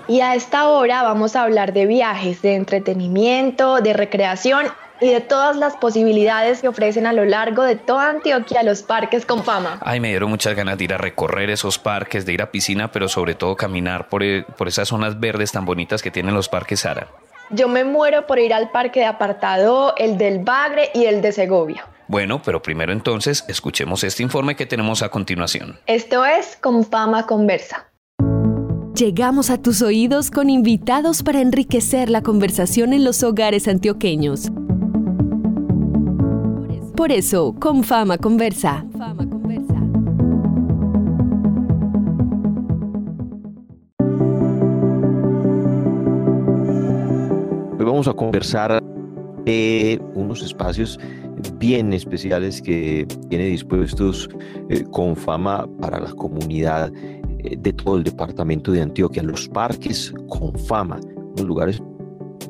Y 0.09 0.21
a 0.21 0.35
esta 0.35 0.69
hora 0.69 1.03
vamos 1.03 1.37
a 1.37 1.43
hablar 1.43 1.73
de 1.73 1.87
viajes, 1.87 2.43
de 2.43 2.55
entretenimiento, 2.55 3.81
de 3.81 3.95
recreación 3.95 4.67
y 5.03 5.11
de 5.11 5.21
todas 5.21 5.57
las 5.57 5.77
posibilidades 5.77 6.61
que 6.61 6.69
ofrecen 6.69 7.07
a 7.07 7.13
lo 7.13 7.25
largo 7.25 7.65
de 7.65 7.75
toda 7.75 8.09
Antioquia 8.09 8.63
los 8.63 8.83
parques 8.83 9.27
con 9.27 9.43
fama. 9.43 9.79
Ay, 9.83 9.99
me 9.99 10.09
dieron 10.09 10.31
muchas 10.31 10.55
ganas 10.55 10.79
de 10.79 10.85
ir 10.85 10.95
a 10.95 10.99
recorrer 10.99 11.51
esos 11.51 11.79
parques, 11.79 12.25
de 12.25 12.33
ir 12.33 12.41
a 12.43 12.53
piscina, 12.53 12.93
pero 12.93 13.09
sobre 13.09 13.35
todo 13.35 13.57
caminar 13.57 14.09
por, 14.09 14.23
e, 14.23 14.45
por 14.57 14.69
esas 14.69 14.89
zonas 14.89 15.19
verdes 15.19 15.51
tan 15.51 15.65
bonitas 15.65 16.03
que 16.03 16.13
tienen 16.13 16.35
los 16.35 16.49
parques 16.49 16.81
Sara. 16.81 17.09
Yo 17.51 17.69
me 17.69 17.85
muero 17.85 18.27
por 18.27 18.39
ir 18.39 18.55
al 18.55 18.71
parque 18.71 19.01
de 19.01 19.07
Apartado, 19.07 19.95
el 19.99 20.17
del 20.17 20.39
Bagre 20.39 20.91
y 20.95 21.05
el 21.05 21.21
de 21.21 21.33
Segovia. 21.33 21.87
Bueno, 22.07 22.41
pero 22.43 22.63
primero 22.63 22.93
entonces 22.93 23.45
escuchemos 23.49 24.05
este 24.05 24.23
informe 24.23 24.55
que 24.55 24.67
tenemos 24.67 25.03
a 25.03 25.09
continuación. 25.09 25.81
Esto 25.87 26.25
es 26.25 26.57
Con 26.61 26.85
Fama 26.85 27.27
Conversa. 27.27 27.89
Llegamos 28.95 29.51
a 29.51 29.61
tus 29.61 29.83
oídos 29.83 30.31
con 30.31 30.51
invitados 30.51 31.23
para 31.23 31.41
enriquecer 31.41 32.11
la 32.11 32.23
conversación 32.23 32.93
en 32.93 33.05
los 33.05 33.23
hogares 33.23 33.67
antioqueños. 33.67 34.51
Por 37.03 37.11
eso, 37.11 37.53
con 37.59 37.83
Fama 37.83 38.17
Conversa. 38.17 38.87
Hoy 47.77 47.85
vamos 47.85 48.07
a 48.07 48.13
conversar 48.13 48.81
de 49.45 50.01
unos 50.15 50.45
espacios 50.45 51.01
bien 51.59 51.93
especiales 51.93 52.63
que 52.63 53.09
tiene 53.29 53.47
dispuestos 53.47 54.29
eh, 54.69 54.85
con 54.93 55.17
fama 55.17 55.67
para 55.81 55.99
la 55.99 56.13
comunidad 56.13 56.93
eh, 57.41 57.57
de 57.59 57.73
todo 57.73 57.97
el 57.97 58.05
departamento 58.05 58.71
de 58.71 58.81
Antioquia, 58.81 59.25
los 59.25 59.49
parques 59.49 60.15
con 60.29 60.57
fama, 60.57 61.01
unos 61.33 61.47
lugares 61.47 61.83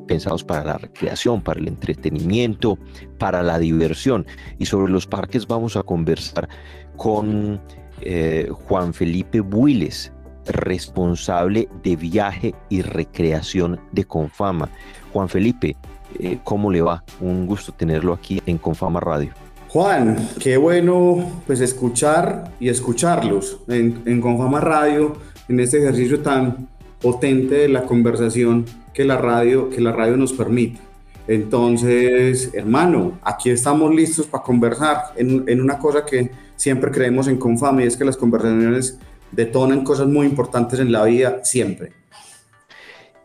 pensados 0.07 0.45
para 0.45 0.65
la 0.65 0.79
recreación, 0.79 1.41
para 1.41 1.61
el 1.61 1.69
entretenimiento, 1.69 2.79
para 3.19 3.43
la 3.43 3.59
diversión. 3.59 4.27
Y 4.59 4.67
sobre 4.67 4.93
los 4.93 5.07
parques 5.07 5.47
vamos 5.47 5.77
a 5.77 5.83
conversar 5.83 6.49
con 6.97 7.61
eh, 8.01 8.49
Juan 8.51 8.95
Felipe 8.95 9.41
Builes, 9.41 10.13
responsable 10.47 11.69
de 11.83 11.97
viaje 11.97 12.55
y 12.69 12.83
recreación 12.83 13.81
de 13.93 14.05
Confama. 14.05 14.69
Juan 15.13 15.29
Felipe, 15.29 15.77
eh, 16.19 16.39
¿cómo 16.45 16.71
le 16.71 16.83
va? 16.83 17.05
Un 17.21 17.47
gusto 17.47 17.73
tenerlo 17.73 18.13
aquí 18.13 18.43
en 18.47 18.59
Confama 18.59 19.01
Radio. 19.01 19.33
Juan, 19.69 20.29
qué 20.39 20.59
bueno 20.59 21.43
pues 21.47 21.61
escuchar 21.61 22.53
y 22.61 22.69
escucharlos 22.69 23.61
en, 23.69 24.03
en 24.05 24.21
Confama 24.21 24.61
Radio, 24.61 25.17
en 25.49 25.61
este 25.61 25.79
ejercicio 25.79 26.21
tan 26.21 26.69
potente 27.03 27.57
de 27.57 27.69
la 27.69 27.83
conversación 27.83 28.65
que 28.95 29.05
la 29.05 29.19
radio, 29.19 29.69
que 29.71 29.81
la 29.81 29.93
radio 29.93 30.17
nos 30.17 30.33
permite. 30.33 30.81
Entonces, 31.29 32.51
hermano, 32.55 33.19
aquí 33.23 33.51
estamos 33.51 33.95
listos 33.95 34.27
para 34.27 34.43
conversar 34.43 35.13
en, 35.17 35.45
en, 35.47 35.61
una 35.61 35.79
cosa 35.79 36.05
que 36.05 36.31
siempre 36.57 36.91
creemos 36.91 37.29
en 37.29 37.37
Confama 37.37 37.83
y 37.83 37.87
es 37.87 37.97
que 37.97 38.05
las 38.05 38.17
conversaciones 38.17 38.99
detonan 39.31 39.85
cosas 39.85 40.09
muy 40.09 40.27
importantes 40.27 40.81
en 40.81 40.93
la 40.93 41.05
vida 41.05 41.45
siempre. 41.45 41.93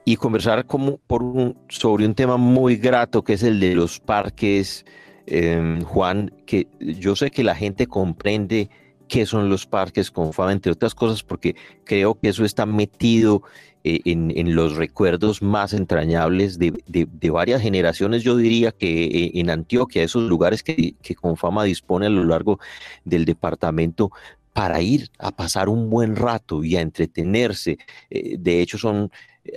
Y 0.05 0.15
conversar 0.15 0.65
como 0.65 0.98
por 0.98 1.22
un, 1.22 1.57
sobre 1.67 2.05
un 2.05 2.15
tema 2.15 2.38
muy 2.38 2.77
grato 2.77 3.24
que 3.24 3.34
es 3.34 3.43
el 3.43 3.60
de 3.60 3.75
los 3.75 4.00
parques, 4.00 4.86
eh, 5.25 5.81
Juan, 5.84 6.31
que 6.46 6.67
yo 6.79 7.15
sé 7.15 7.29
que 7.29 7.43
la 7.43 7.55
gente 7.55 7.88
comprende 7.88 8.69
qué 9.07 9.25
son 9.25 9.49
los 9.49 9.65
parques 9.65 10.11
Confama, 10.11 10.51
entre 10.51 10.71
otras 10.71 10.95
cosas, 10.95 11.23
porque 11.23 11.55
creo 11.83 12.15
que 12.19 12.29
eso 12.29 12.45
está 12.45 12.65
metido 12.65 13.43
eh, 13.83 14.01
en, 14.05 14.31
en, 14.35 14.55
los 14.55 14.75
recuerdos 14.75 15.41
más 15.41 15.73
entrañables 15.73 16.59
de, 16.59 16.73
de, 16.87 17.29
varias 17.29 17.61
generaciones. 17.61 18.23
Yo 18.23 18.35
diría 18.35 18.71
que 18.71 19.05
eh, 19.05 19.31
en 19.35 19.49
Antioquia, 19.49 20.03
esos 20.03 20.23
lugares 20.23 20.63
que, 20.63 20.95
que 21.01 21.15
Confama 21.15 21.63
dispone 21.63 22.07
a 22.07 22.09
lo 22.09 22.23
largo 22.23 22.59
del 23.05 23.25
departamento, 23.25 24.11
para 24.57 24.81
ir 24.81 25.11
a 25.19 25.29
pasar 25.29 25.69
un 25.69 25.87
buen 25.87 26.15
rato 26.15 26.63
y 26.63 26.75
a 26.77 26.81
entretenerse. 26.81 27.77
Eh, 28.09 28.37
de 28.39 28.59
hecho, 28.59 28.79
son 28.79 29.11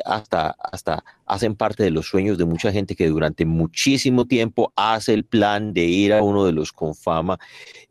hasta, 0.04 0.50
hasta 0.50 1.04
hacen 1.26 1.54
parte 1.54 1.82
de 1.82 1.90
los 1.90 2.06
sueños 2.06 2.38
de 2.38 2.44
mucha 2.44 2.72
gente 2.72 2.94
que 2.94 3.08
durante 3.08 3.44
muchísimo 3.44 4.26
tiempo 4.26 4.72
hace 4.76 5.14
el 5.14 5.24
plan 5.24 5.72
de 5.72 5.84
ir 5.84 6.12
a 6.12 6.22
uno 6.22 6.44
de 6.44 6.52
los 6.52 6.72
Confama 6.72 7.38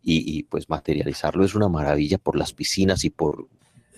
y, 0.04 0.38
y 0.38 0.44
pues 0.44 0.70
materializarlo 0.70 1.44
es 1.44 1.56
una 1.56 1.70
maravilla 1.70 2.18
por 2.18 2.36
las 2.36 2.54
piscinas 2.54 3.04
y 3.04 3.10
por 3.10 3.48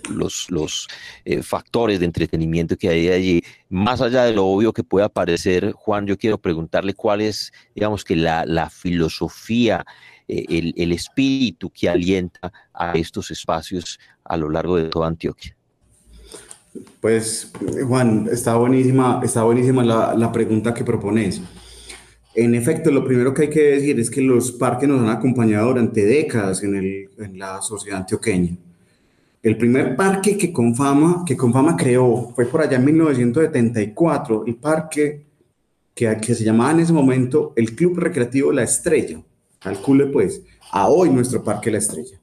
los, 0.10 0.50
los 0.50 0.88
eh, 1.25 1.43
factores 1.43 2.00
de 2.00 2.05
entretenimiento 2.05 2.77
que 2.77 2.89
hay 2.89 3.10
allí. 3.10 3.43
Más 3.70 4.01
allá 4.01 4.24
de 4.24 4.34
lo 4.34 4.46
obvio 4.46 4.74
que 4.74 4.84
pueda 4.84 5.10
parecer, 5.10 5.72
Juan, 5.74 6.08
yo 6.08 6.17
quiero 6.17 6.38
preguntarle 6.39 6.93
cuál 6.93 7.22
es, 7.22 7.51
digamos 7.75 8.03
que 8.03 8.15
la, 8.15 8.46
la 8.46 8.70
filosofía, 8.70 9.86
eh, 10.27 10.46
el, 10.50 10.74
el, 10.77 10.91
espíritu 10.91 11.70
que 11.70 11.89
alienta 11.89 12.51
a 12.74 12.93
estos 12.93 13.31
espacios 13.31 14.00
a 14.24 14.38
lo 14.38 14.50
largo 14.50 14.77
de 14.77 14.89
toda 14.89 15.08
Antioquia. 15.08 15.55
Pues, 16.99 17.51
Juan, 17.87 18.29
está 18.31 18.55
buenísima, 18.55 19.19
está 19.23 19.43
buenísima 19.43 19.83
la, 19.83 20.15
la 20.15 20.31
pregunta 20.31 20.73
que 20.73 20.83
propones. 20.83 21.41
En 22.33 22.55
efecto, 22.55 22.91
lo 22.91 23.03
primero 23.03 23.33
que 23.33 23.43
hay 23.43 23.49
que 23.49 23.61
decir 23.61 23.99
es 23.99 24.09
que 24.09 24.21
los 24.21 24.53
parques 24.53 24.87
nos 24.87 25.01
han 25.01 25.09
acompañado 25.09 25.67
durante 25.67 26.05
décadas 26.05 26.63
en, 26.63 26.75
el, 26.75 27.09
en 27.17 27.37
la 27.37 27.61
sociedad 27.61 27.99
antioqueña. 27.99 28.55
El 29.43 29.57
primer 29.57 29.97
parque 29.97 30.37
que 30.37 30.53
Confama, 30.53 31.25
que 31.25 31.35
creó 31.35 32.31
fue 32.33 32.45
por 32.45 32.61
allá 32.61 32.77
en 32.77 32.85
1974, 32.85 34.45
el 34.47 34.55
parque 34.55 35.25
que, 35.93 36.17
que 36.21 36.35
se 36.35 36.45
llamaba 36.45 36.71
en 36.71 36.79
ese 36.81 36.93
momento 36.93 37.51
el 37.57 37.75
Club 37.75 37.97
Recreativo 37.97 38.51
La 38.53 38.63
Estrella. 38.63 39.21
Calcule 39.59 40.05
pues, 40.05 40.41
a 40.71 40.87
hoy 40.87 41.09
nuestro 41.09 41.43
parque 41.43 41.69
La 41.69 41.79
Estrella. 41.79 42.20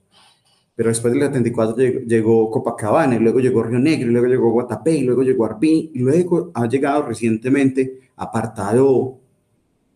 Pero 0.79 0.91
después 0.91 1.13
del 1.13 1.25
74 1.25 1.77
llegó, 2.07 2.49
Copacabana, 2.53 3.17
y 3.17 3.19
luego 3.19 3.41
llegó 3.41 3.65
Río 3.65 3.81
Negro, 3.81 4.11
y 4.11 4.13
luego 4.13 4.29
llegó 4.29 4.53
Guatapé, 4.53 4.99
y 4.99 5.03
luego 5.03 5.25
llegó 5.25 5.45
Arpí, 5.45 5.91
y 5.93 5.99
luego 5.99 6.53
ha 6.55 6.69
llegado 6.69 7.03
recientemente 7.03 7.99
Apartado, 8.15 9.19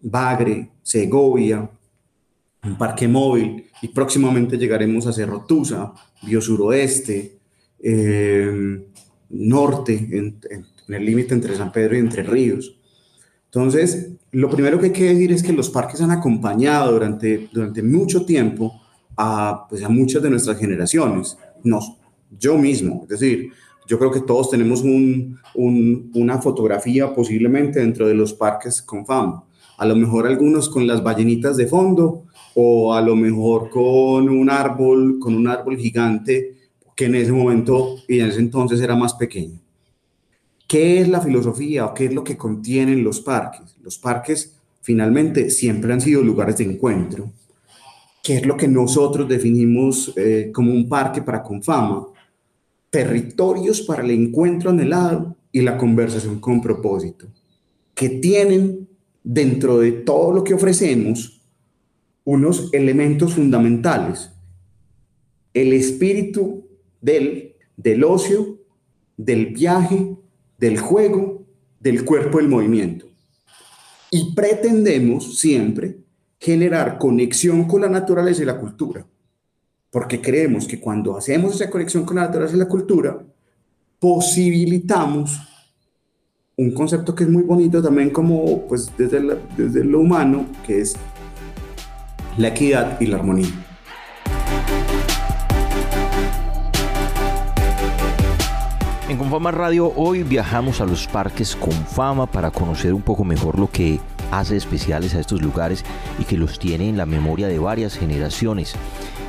Bagre, 0.00 0.72
Segovia, 0.82 1.70
un 2.64 2.76
parque 2.76 3.06
móvil, 3.06 3.64
y 3.80 3.88
próximamente 3.94 4.58
llegaremos 4.58 5.06
a 5.06 5.12
Cerro 5.12 5.44
Tusa, 5.46 5.92
Biosuroeste, 6.26 7.38
eh, 7.78 8.84
Norte, 9.30 9.94
en, 9.94 10.40
en, 10.50 10.66
en 10.88 10.94
el 10.94 11.04
límite 11.06 11.34
entre 11.34 11.54
San 11.54 11.70
Pedro 11.70 11.94
y 11.94 12.00
Entre 12.00 12.24
Ríos. 12.24 12.76
Entonces, 13.44 14.14
lo 14.32 14.50
primero 14.50 14.80
que 14.80 14.86
hay 14.86 14.92
que 14.92 15.14
decir 15.14 15.30
es 15.30 15.44
que 15.44 15.52
los 15.52 15.70
parques 15.70 16.00
han 16.00 16.10
acompañado 16.10 16.90
durante, 16.90 17.48
durante 17.52 17.84
mucho 17.84 18.26
tiempo 18.26 18.81
a, 19.16 19.66
pues, 19.68 19.82
a 19.82 19.88
muchas 19.88 20.22
de 20.22 20.30
nuestras 20.30 20.58
generaciones, 20.58 21.36
Nos, 21.64 21.96
yo 22.38 22.56
mismo, 22.58 23.02
es 23.04 23.20
decir, 23.20 23.50
yo 23.86 23.98
creo 23.98 24.10
que 24.10 24.20
todos 24.20 24.50
tenemos 24.50 24.82
un, 24.82 25.38
un, 25.54 26.10
una 26.14 26.40
fotografía 26.40 27.14
posiblemente 27.14 27.80
dentro 27.80 28.06
de 28.06 28.14
los 28.14 28.32
parques 28.32 28.80
con 28.80 29.04
fama, 29.04 29.44
a 29.76 29.86
lo 29.86 29.96
mejor 29.96 30.26
algunos 30.26 30.68
con 30.68 30.86
las 30.86 31.02
ballenitas 31.02 31.56
de 31.56 31.66
fondo 31.66 32.24
o 32.54 32.94
a 32.94 33.00
lo 33.00 33.16
mejor 33.16 33.70
con 33.70 34.28
un 34.28 34.50
árbol, 34.50 35.18
con 35.18 35.34
un 35.34 35.48
árbol 35.48 35.76
gigante 35.76 36.56
que 36.94 37.06
en 37.06 37.14
ese 37.14 37.32
momento 37.32 37.96
y 38.08 38.20
en 38.20 38.26
ese 38.26 38.40
entonces 38.40 38.80
era 38.80 38.94
más 38.94 39.14
pequeño. 39.14 39.60
¿Qué 40.68 41.00
es 41.00 41.08
la 41.08 41.20
filosofía 41.20 41.86
o 41.86 41.94
qué 41.94 42.06
es 42.06 42.14
lo 42.14 42.24
que 42.24 42.36
contienen 42.36 43.04
los 43.04 43.20
parques? 43.20 43.76
Los 43.82 43.98
parques 43.98 44.56
finalmente 44.80 45.50
siempre 45.50 45.92
han 45.92 46.00
sido 46.00 46.22
lugares 46.22 46.56
de 46.58 46.64
encuentro. 46.64 47.30
¿Qué 48.22 48.36
es 48.36 48.46
lo 48.46 48.56
que 48.56 48.68
nosotros 48.68 49.28
definimos 49.28 50.12
eh, 50.16 50.52
como 50.54 50.70
un 50.72 50.88
parque 50.88 51.22
para 51.22 51.42
Confama? 51.42 52.06
Territorios 52.88 53.82
para 53.82 54.04
el 54.04 54.12
encuentro 54.12 54.70
anhelado 54.70 55.34
y 55.50 55.60
la 55.60 55.76
conversación 55.76 56.38
con 56.38 56.62
propósito, 56.62 57.26
que 57.94 58.08
tienen 58.08 58.88
dentro 59.24 59.80
de 59.80 59.90
todo 59.90 60.32
lo 60.32 60.44
que 60.44 60.54
ofrecemos 60.54 61.40
unos 62.24 62.72
elementos 62.72 63.34
fundamentales. 63.34 64.30
El 65.52 65.72
espíritu 65.72 66.64
del, 67.00 67.56
del 67.76 68.04
ocio, 68.04 68.60
del 69.16 69.46
viaje, 69.46 70.16
del 70.58 70.78
juego, 70.78 71.44
del 71.80 72.04
cuerpo 72.04 72.38
del 72.38 72.48
movimiento. 72.48 73.06
Y 74.12 74.32
pretendemos 74.34 75.40
siempre 75.40 76.01
generar 76.42 76.98
conexión 76.98 77.68
con 77.68 77.82
la 77.82 77.88
naturaleza 77.88 78.42
y 78.42 78.46
la 78.46 78.58
cultura, 78.58 79.06
porque 79.92 80.20
creemos 80.20 80.66
que 80.66 80.80
cuando 80.80 81.16
hacemos 81.16 81.54
esa 81.54 81.70
conexión 81.70 82.04
con 82.04 82.16
la 82.16 82.22
naturaleza 82.22 82.56
y 82.56 82.58
la 82.58 82.66
cultura, 82.66 83.16
posibilitamos 84.00 85.40
un 86.56 86.72
concepto 86.72 87.14
que 87.14 87.22
es 87.22 87.30
muy 87.30 87.44
bonito 87.44 87.80
también 87.80 88.10
como 88.10 88.66
pues 88.66 88.90
desde, 88.98 89.22
la, 89.22 89.36
desde 89.56 89.84
lo 89.84 90.00
humano, 90.00 90.46
que 90.66 90.80
es 90.80 90.96
la 92.36 92.48
equidad 92.48 93.00
y 93.00 93.06
la 93.06 93.18
armonía. 93.18 93.46
En 99.08 99.16
Confama 99.16 99.52
Radio 99.52 99.92
hoy 99.94 100.24
viajamos 100.24 100.80
a 100.80 100.86
los 100.86 101.06
parques 101.06 101.54
Confama 101.54 102.26
para 102.26 102.50
conocer 102.50 102.92
un 102.94 103.02
poco 103.02 103.22
mejor 103.22 103.60
lo 103.60 103.70
que 103.70 104.00
hace 104.32 104.56
especiales 104.56 105.14
a 105.14 105.20
estos 105.20 105.40
lugares 105.42 105.84
y 106.18 106.24
que 106.24 106.36
los 106.36 106.58
tiene 106.58 106.88
en 106.88 106.96
la 106.96 107.06
memoria 107.06 107.46
de 107.46 107.60
varias 107.60 107.96
generaciones. 107.96 108.74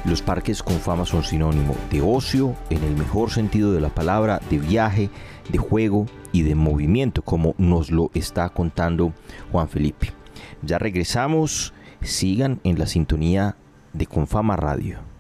Los 0.05 0.21
parques 0.21 0.63
Confama 0.63 1.05
son 1.05 1.23
sinónimo 1.23 1.75
de 1.91 2.01
ocio, 2.01 2.55
en 2.69 2.83
el 2.83 2.95
mejor 2.95 3.29
sentido 3.29 3.73
de 3.73 3.81
la 3.81 3.89
palabra, 3.89 4.41
de 4.49 4.57
viaje, 4.57 5.09
de 5.49 5.57
juego 5.57 6.07
y 6.31 6.41
de 6.41 6.55
movimiento, 6.55 7.21
como 7.21 7.53
nos 7.57 7.91
lo 7.91 8.09
está 8.13 8.49
contando 8.49 9.13
Juan 9.51 9.69
Felipe. 9.69 10.11
Ya 10.61 10.79
regresamos, 10.79 11.73
sigan 12.01 12.59
en 12.63 12.79
la 12.79 12.87
sintonía 12.87 13.57
de 13.91 14.05
Confama 14.07 14.55
Radio. 14.55 15.12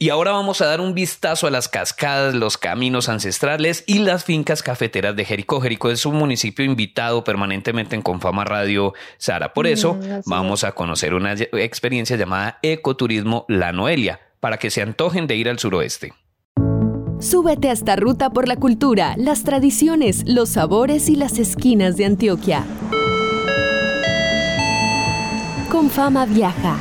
Y 0.00 0.10
ahora 0.10 0.30
vamos 0.30 0.60
a 0.60 0.66
dar 0.66 0.80
un 0.80 0.94
vistazo 0.94 1.48
a 1.48 1.50
las 1.50 1.68
cascadas, 1.68 2.32
los 2.32 2.56
caminos 2.56 3.08
ancestrales 3.08 3.82
y 3.86 3.98
las 3.98 4.24
fincas 4.24 4.62
cafeteras 4.62 5.16
de 5.16 5.24
Jericó. 5.24 5.60
Jericó 5.60 5.90
es 5.90 6.06
un 6.06 6.14
municipio 6.14 6.64
invitado 6.64 7.24
permanentemente 7.24 7.96
en 7.96 8.02
Confama 8.02 8.44
Radio 8.44 8.94
Sara. 9.16 9.52
Por 9.52 9.66
eso 9.66 9.94
Mm, 9.94 10.20
vamos 10.26 10.62
a 10.62 10.72
conocer 10.72 11.14
una 11.14 11.32
experiencia 11.34 12.16
llamada 12.16 12.58
Ecoturismo 12.62 13.44
La 13.48 13.72
Noelia, 13.72 14.20
para 14.38 14.58
que 14.58 14.70
se 14.70 14.82
antojen 14.82 15.26
de 15.26 15.34
ir 15.34 15.48
al 15.48 15.58
suroeste. 15.58 16.12
Súbete 17.20 17.70
a 17.70 17.72
esta 17.72 17.96
ruta 17.96 18.30
por 18.30 18.46
la 18.46 18.54
cultura, 18.54 19.14
las 19.16 19.42
tradiciones, 19.42 20.22
los 20.26 20.50
sabores 20.50 21.08
y 21.08 21.16
las 21.16 21.38
esquinas 21.38 21.96
de 21.96 22.04
Antioquia. 22.04 22.64
Con 25.70 25.90
fama 25.90 26.24
viaja. 26.26 26.78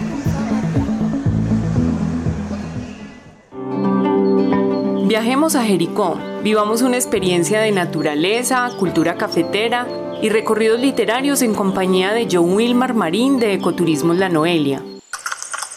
Viajemos 5.08 5.56
a 5.56 5.64
Jericó, 5.64 6.20
vivamos 6.44 6.82
una 6.82 6.98
experiencia 6.98 7.62
de 7.62 7.72
naturaleza, 7.72 8.70
cultura 8.78 9.16
cafetera 9.16 9.88
y 10.22 10.28
recorridos 10.28 10.82
literarios 10.82 11.42
en 11.42 11.56
compañía 11.56 12.12
de 12.12 12.28
John 12.30 12.54
Wilmar 12.54 12.94
Marín 12.94 13.40
de 13.40 13.54
Ecoturismos 13.54 14.18
La 14.18 14.28
Noelia. 14.28 14.84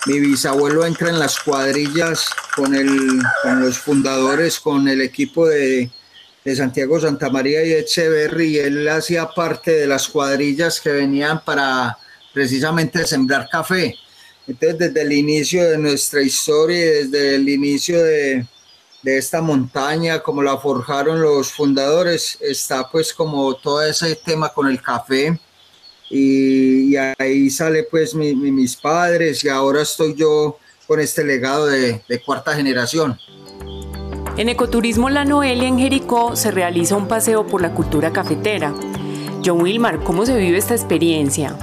Mi 0.07 0.19
bisabuelo 0.19 0.85
entra 0.85 1.11
en 1.11 1.21
las 1.21 1.39
cuadrillas 1.39 2.29
con, 2.57 2.75
el, 2.75 3.21
con 3.45 3.61
los 3.61 3.79
fundadores, 3.79 4.59
con 4.59 4.89
el 4.89 5.01
equipo 5.01 5.47
de, 5.47 5.89
de 6.45 6.57
Santiago 6.57 6.99
Santa 6.99 7.31
María 7.31 7.65
y 7.65 7.73
Echeverry, 7.75 8.57
y 8.57 8.59
él 8.59 8.89
hacía 8.89 9.29
parte 9.29 9.71
de 9.71 9.87
las 9.87 10.09
cuadrillas 10.09 10.81
que 10.81 10.91
venían 10.91 11.45
para 11.45 11.97
precisamente 12.35 13.07
sembrar 13.07 13.49
café. 13.49 13.95
Entonces, 14.49 14.77
desde 14.77 15.03
el 15.03 15.13
inicio 15.13 15.71
de 15.71 15.79
nuestra 15.79 16.21
historia 16.21 16.79
y 16.79 17.05
desde 17.05 17.37
el 17.37 17.49
inicio 17.49 18.03
de, 18.03 18.45
de 19.03 19.19
esta 19.19 19.41
montaña, 19.41 20.21
como 20.21 20.43
la 20.43 20.59
forjaron 20.59 21.21
los 21.21 21.53
fundadores, 21.53 22.39
está 22.41 22.89
pues 22.91 23.13
como 23.15 23.55
todo 23.55 23.83
ese 23.83 24.15
tema 24.17 24.51
con 24.51 24.69
el 24.69 24.81
café. 24.83 25.39
Y, 26.11 26.97
ahí 26.97 27.51
sale 27.51 27.85
pues 27.85 28.15
mi, 28.15 28.35
mi, 28.35 28.51
mis 28.51 28.75
padres 28.77 29.45
y 29.45 29.49
ahora 29.49 29.83
estoy 29.83 30.15
yo 30.17 30.59
con 30.89 30.99
este 30.99 31.23
legado 31.23 31.67
de, 31.67 32.03
de 32.09 32.21
cuarta 32.21 32.55
generación. 32.55 33.17
En 34.37 34.49
Ecoturismo 34.49 35.09
La 35.09 35.25
Noelia 35.25 35.69
en 35.69 35.79
Jericó 35.79 36.35
se 36.35 36.51
realiza 36.51 36.97
un 36.97 37.07
paseo 37.07 37.47
por 37.47 37.63
la 37.63 37.75
cultura 37.75 38.13
cafetera. 38.13 38.75
John 39.45 39.63
Wilmar, 39.63 40.03
¿cómo 40.03 40.27
se 40.27 40.37
vive 40.37 40.59
esta 40.59 40.75
experiencia? 40.75 41.57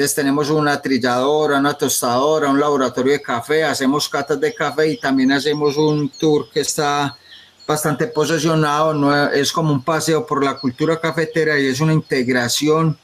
Entonces 0.00 0.16
tenemos 0.16 0.48
una 0.48 0.80
trilladora, 0.80 1.58
una 1.58 1.74
tostadora, 1.74 2.48
un 2.48 2.58
laboratorio 2.58 3.12
de 3.12 3.20
café, 3.20 3.64
hacemos 3.64 4.08
catas 4.08 4.40
de 4.40 4.54
café 4.54 4.88
y 4.88 4.96
también 4.96 5.30
hacemos 5.30 5.76
un 5.76 6.08
tour 6.08 6.48
que 6.50 6.60
está 6.60 7.18
bastante 7.66 8.06
posesionado, 8.06 8.94
no 8.94 9.28
es 9.30 9.52
como 9.52 9.74
un 9.74 9.84
paseo 9.84 10.24
por 10.24 10.42
la 10.42 10.54
cultura 10.54 10.98
cafetera 10.98 11.60
y 11.60 11.66
es 11.66 11.80
una 11.80 11.92
integración 11.92 12.96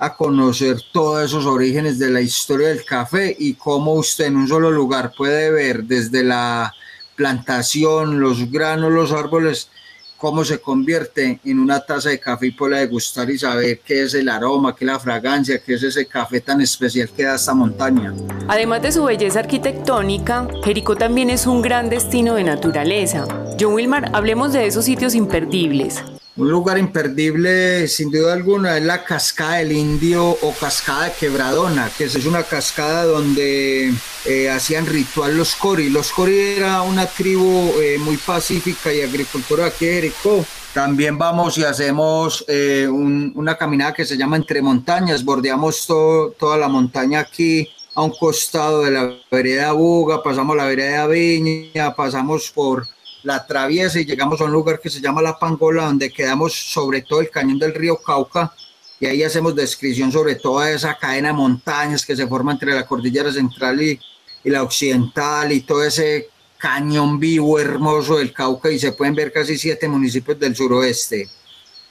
a 0.00 0.16
conocer 0.16 0.76
todos 0.92 1.24
esos 1.24 1.46
orígenes 1.46 2.00
de 2.00 2.10
la 2.10 2.20
historia 2.20 2.66
del 2.66 2.84
café 2.84 3.36
y 3.38 3.54
cómo 3.54 3.94
usted 3.94 4.24
en 4.24 4.34
un 4.34 4.48
solo 4.48 4.72
lugar 4.72 5.12
puede 5.16 5.52
ver 5.52 5.84
desde 5.84 6.24
la 6.24 6.74
plantación, 7.14 8.18
los 8.18 8.50
granos, 8.50 8.90
los 8.90 9.12
árboles, 9.12 9.70
cómo 10.20 10.44
se 10.44 10.60
convierte 10.60 11.40
en 11.42 11.58
una 11.58 11.80
taza 11.80 12.10
de 12.10 12.20
café 12.20 12.48
y 12.48 12.50
poder 12.50 12.80
degustar 12.80 13.30
y 13.30 13.38
saber 13.38 13.80
qué 13.80 14.02
es 14.02 14.12
el 14.12 14.28
aroma, 14.28 14.76
qué 14.76 14.84
es 14.84 14.90
la 14.90 15.00
fragancia, 15.00 15.62
qué 15.64 15.74
es 15.74 15.82
ese 15.82 16.06
café 16.06 16.42
tan 16.42 16.60
especial 16.60 17.08
que 17.08 17.24
da 17.24 17.36
esta 17.36 17.54
montaña. 17.54 18.12
Además 18.46 18.82
de 18.82 18.92
su 18.92 19.04
belleza 19.04 19.38
arquitectónica, 19.38 20.46
Jericó 20.62 20.94
también 20.94 21.30
es 21.30 21.46
un 21.46 21.62
gran 21.62 21.88
destino 21.88 22.34
de 22.34 22.44
naturaleza. 22.44 23.26
John 23.58 23.72
Wilmar, 23.72 24.10
hablemos 24.12 24.52
de 24.52 24.66
esos 24.66 24.84
sitios 24.84 25.14
imperdibles. 25.14 26.02
Un 26.36 26.48
lugar 26.48 26.78
imperdible, 26.78 27.88
sin 27.88 28.10
duda 28.10 28.32
alguna, 28.32 28.78
es 28.78 28.84
la 28.84 29.04
Cascada 29.04 29.56
del 29.56 29.72
Indio 29.72 30.24
o 30.30 30.54
Cascada 30.58 31.06
de 31.06 31.12
Quebradona, 31.18 31.90
que 31.98 32.04
es 32.04 32.24
una 32.24 32.44
cascada 32.44 33.04
donde 33.04 33.92
eh, 34.24 34.48
hacían 34.48 34.86
ritual 34.86 35.36
los 35.36 35.56
Cori. 35.56 35.90
Los 35.90 36.12
Cori 36.12 36.38
era 36.38 36.82
una 36.82 37.06
tribu 37.06 37.72
eh, 37.80 37.98
muy 37.98 38.16
pacífica 38.16 38.92
y 38.92 39.02
agricultora 39.02 39.66
aquí 39.66 39.86
de 39.86 39.94
Jericó. 39.94 40.46
También 40.72 41.18
vamos 41.18 41.58
y 41.58 41.64
hacemos 41.64 42.44
eh, 42.46 42.86
un, 42.88 43.32
una 43.34 43.58
caminada 43.58 43.92
que 43.92 44.06
se 44.06 44.16
llama 44.16 44.36
Entre 44.36 44.62
Montañas, 44.62 45.24
bordeamos 45.24 45.84
toda 45.84 46.56
la 46.56 46.68
montaña 46.68 47.20
aquí 47.20 47.68
a 47.92 48.02
un 48.02 48.12
costado 48.12 48.84
de 48.84 48.92
la 48.92 49.12
vereda 49.32 49.72
Buga, 49.72 50.22
pasamos 50.22 50.56
la 50.56 50.66
vereda 50.66 51.08
Viña, 51.08 51.94
pasamos 51.96 52.52
por 52.52 52.86
la 53.22 53.46
traviesa 53.46 54.00
y 54.00 54.04
llegamos 54.04 54.40
a 54.40 54.44
un 54.44 54.52
lugar 54.52 54.80
que 54.80 54.90
se 54.90 55.00
llama 55.00 55.22
La 55.22 55.38
Pangola, 55.38 55.84
donde 55.84 56.10
quedamos 56.10 56.54
sobre 56.54 57.02
todo 57.02 57.20
el 57.20 57.30
cañón 57.30 57.58
del 57.58 57.74
río 57.74 57.96
Cauca 57.96 58.52
y 58.98 59.06
ahí 59.06 59.22
hacemos 59.22 59.54
descripción 59.54 60.12
sobre 60.12 60.34
toda 60.34 60.70
esa 60.70 60.96
cadena 60.96 61.28
de 61.28 61.34
montañas 61.34 62.04
que 62.04 62.14
se 62.14 62.26
forma 62.26 62.52
entre 62.52 62.74
la 62.74 62.86
cordillera 62.86 63.32
central 63.32 63.80
y, 63.80 63.98
y 64.44 64.50
la 64.50 64.62
occidental 64.62 65.50
y 65.52 65.62
todo 65.62 65.82
ese 65.84 66.28
cañón 66.58 67.18
vivo 67.18 67.58
hermoso 67.58 68.18
del 68.18 68.32
Cauca 68.32 68.70
y 68.70 68.78
se 68.78 68.92
pueden 68.92 69.14
ver 69.14 69.32
casi 69.32 69.56
siete 69.56 69.88
municipios 69.88 70.38
del 70.38 70.54
suroeste. 70.54 71.28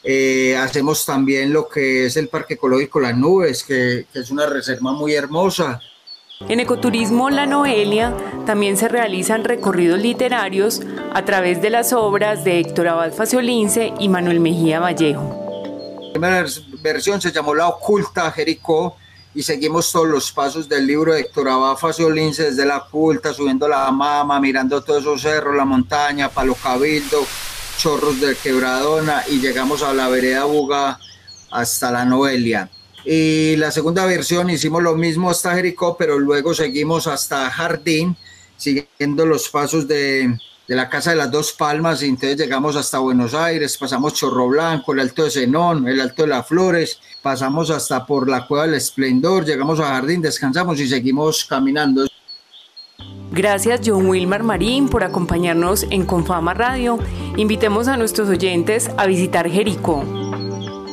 Eh, 0.04 0.56
hacemos 0.56 1.06
también 1.06 1.52
lo 1.52 1.68
que 1.68 2.06
es 2.06 2.16
el 2.16 2.30
Parque 2.30 2.54
Ecológico 2.54 3.00
Las 3.00 3.18
Nubes, 3.18 3.64
que, 3.64 4.06
que 4.14 4.20
es 4.20 4.30
una 4.30 4.46
reserva 4.46 4.94
muy 4.94 5.14
hermosa, 5.14 5.82
en 6.48 6.62
Ecoturismo 6.62 7.30
La 7.30 7.46
Noelia 7.46 8.16
también 8.46 8.78
se 8.78 8.88
realizan 8.88 9.44
recorridos 9.44 10.00
literarios 10.00 10.82
a 11.14 11.26
través 11.26 11.62
de 11.62 11.70
las 11.70 11.92
obras 11.92 12.46
de 12.46 12.60
Héctor 12.60 12.88
Abad 12.88 13.12
Faciolince 13.12 13.94
y 14.00 14.08
Manuel 14.08 14.40
Mejía 14.40 14.80
Vallejo. 14.80 16.02
La 16.02 16.12
primera 16.14 16.46
versión 16.82 17.20
se 17.20 17.34
llamó 17.34 17.54
La 17.54 17.68
Oculta 17.68 18.32
Jericó 18.32 18.96
y 19.36 19.44
seguimos 19.44 19.92
todos 19.92 20.08
los 20.08 20.32
pasos 20.32 20.70
del 20.70 20.88
libro 20.88 21.14
de 21.14 21.22
Héctor 21.22 21.50
Abad 21.50 21.76
Faciolince 21.76 22.46
desde 22.46 22.66
La 22.66 22.78
Oculta, 22.78 23.34
subiendo 23.34 23.68
la 23.68 23.92
mama, 23.92 24.40
mirando 24.40 24.82
todos 24.82 25.02
esos 25.02 25.22
cerros, 25.22 25.56
la 25.56 25.66
montaña, 25.66 26.30
Palo 26.30 26.56
Cabildo, 26.56 27.20
Chorros 27.78 28.20
de 28.22 28.36
Quebradona 28.36 29.24
y 29.28 29.40
llegamos 29.40 29.84
a 29.84 29.94
la 29.94 30.08
vereda 30.08 30.46
Buga 30.46 31.00
hasta 31.52 31.92
La 31.92 32.06
Noelia. 32.06 32.70
Y 33.12 33.56
la 33.56 33.72
segunda 33.72 34.06
versión 34.06 34.52
hicimos 34.52 34.84
lo 34.84 34.96
mismo 34.96 35.32
hasta 35.32 35.56
Jericó, 35.56 35.98
pero 35.98 36.20
luego 36.20 36.54
seguimos 36.54 37.08
hasta 37.08 37.50
Jardín, 37.50 38.16
siguiendo 38.56 39.26
los 39.26 39.50
pasos 39.50 39.88
de, 39.88 40.38
la 40.68 40.90
Casa 40.90 41.10
de 41.10 41.16
las 41.16 41.32
Dos 41.32 41.54
Palmas, 41.54 42.04
y 42.04 42.06
entonces 42.06 42.38
llegamos 42.38 42.76
hasta 42.76 43.00
Buenos 43.00 43.34
Aires, 43.34 43.80
pasamos 43.80 44.14
Chorro 44.14 44.50
Blanco, 44.50 44.94
el 44.94 45.00
Alto 45.00 45.24
de 45.24 45.32
Zenón, 45.32 45.88
el 45.88 46.00
Alto 46.00 46.22
de 46.22 46.28
las 46.28 46.48
Flores, 46.48 47.00
pasamos 47.24 47.72
hasta 47.72 48.06
por 48.06 48.30
la 48.30 48.46
Cueva 48.46 48.68
del 48.68 48.76
Esplendor, 48.76 49.44
llegamos 49.44 49.80
a 49.80 49.86
Jardín, 49.86 50.22
descansamos 50.22 50.80
y 50.80 50.88
seguimos 50.88 51.46
caminando. 51.46 52.06
Gracias 53.32 53.82
John 53.84 54.06
Wilmar 54.06 54.44
Marín 54.44 54.88
por 54.88 55.04
acompañarnos 55.04 55.88
en 55.90 56.06
Confama 56.06 56.54
Radio. 56.54 57.00
Invitemos 57.38 57.88
a 57.88 57.98
nuestros 57.98 58.30
oyentes 58.30 58.92
a 58.98 59.08
visitar 59.08 59.50
Jericó. 59.50 60.06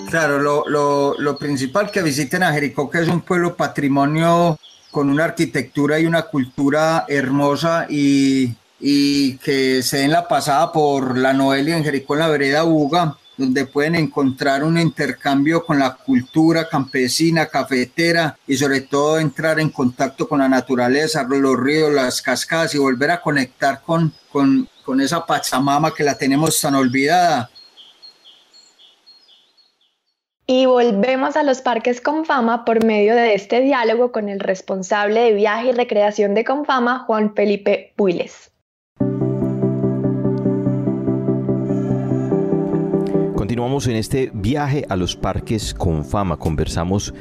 Claro, 0.09 0.39
lo, 0.39 0.69
lo, 0.69 1.15
lo, 1.19 1.37
principal 1.37 1.91
que 1.91 2.03
visiten 2.03 2.43
a 2.43 2.53
Jericó, 2.53 2.89
que 2.89 3.01
es 3.01 3.09
un 3.09 3.23
pueblo 3.23 3.57
patrimonio 3.57 4.59
con 4.91 5.11
una 5.11 5.25
arquitectura 5.25 5.99
y 5.99 6.07
una 6.07 6.23
cultura 6.23 7.05
hermosa 7.09 7.87
y, 7.89 8.55
y 8.79 9.37
que 9.39 9.83
se 9.83 9.99
den 9.99 10.13
la 10.13 10.29
pasada 10.29 10.73
por 10.73 11.19
la 11.19 11.33
Noelia 11.33 11.77
en 11.77 11.85
Jericó, 11.85 12.15
en 12.15 12.21
la 12.21 12.29
vereda 12.29 12.65
Uga, 12.65 13.17
donde 13.37 13.67
pueden 13.67 13.97
encontrar 13.97 14.65
un 14.65 14.79
intercambio 14.79 15.65
con 15.67 15.79
la 15.79 15.95
cultura 15.95 16.69
campesina, 16.69 17.47
cafetera 17.47 18.39
y 18.47 18.57
sobre 18.57 18.83
todo 18.83 19.19
entrar 19.19 19.61
en 19.61 19.71
contacto 19.71 20.29
con 20.29 20.39
la 20.39 20.49
naturaleza, 20.49 21.25
los 21.25 21.59
ríos, 21.59 21.93
las 21.93 22.23
cascadas 22.23 22.75
y 22.75 22.79
volver 22.79 23.11
a 23.11 23.21
conectar 23.21 23.83
con, 23.85 24.13
con, 24.33 24.69
con 24.85 25.01
esa 25.01 25.27
Pachamama 25.27 25.93
que 25.93 26.05
la 26.05 26.17
tenemos 26.17 26.61
tan 26.61 26.75
olvidada. 26.77 27.51
Y 30.49 30.67
volvemos 30.67 31.37
a 31.37 31.43
los 31.43 31.61
parques 31.61 32.01
Confama 32.01 32.65
por 32.65 32.85
medio 32.85 33.17
de 33.17 33.35
este 33.35 33.63
diálogo 33.63 34.13
con 34.13 34.29
el 34.29 34.39
responsable 34.39 35.19
de 35.23 35.33
viaje 35.33 35.71
y 35.71 35.73
recreación 35.73 36.35
de 36.35 36.45
Confama, 36.45 37.01
Juan 37.01 37.35
Felipe 37.35 37.93
Builes. 37.97 38.53
Continuamos 43.35 43.89
en 43.89 43.97
este 43.97 44.31
viaje 44.35 44.87
a 44.89 44.95
los 44.95 45.17
parques 45.17 45.75
Confama. 45.75 46.37
Conversamos 46.37 47.13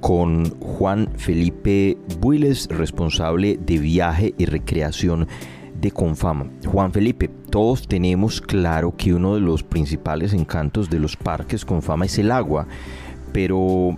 con 0.00 0.58
Juan 0.60 1.10
Felipe 1.18 1.98
Builes, 2.18 2.66
responsable 2.70 3.58
de 3.60 3.76
viaje 3.76 4.32
y 4.38 4.46
recreación 4.46 5.28
de 5.80 5.90
Confama. 5.90 6.46
Juan 6.66 6.92
Felipe, 6.92 7.28
todos 7.50 7.88
tenemos 7.88 8.40
claro 8.40 8.94
que 8.96 9.14
uno 9.14 9.34
de 9.34 9.40
los 9.40 9.62
principales 9.62 10.32
encantos 10.32 10.90
de 10.90 10.98
los 10.98 11.16
parques 11.16 11.64
Confama 11.64 12.04
es 12.04 12.18
el 12.18 12.30
agua, 12.30 12.66
pero 13.32 13.96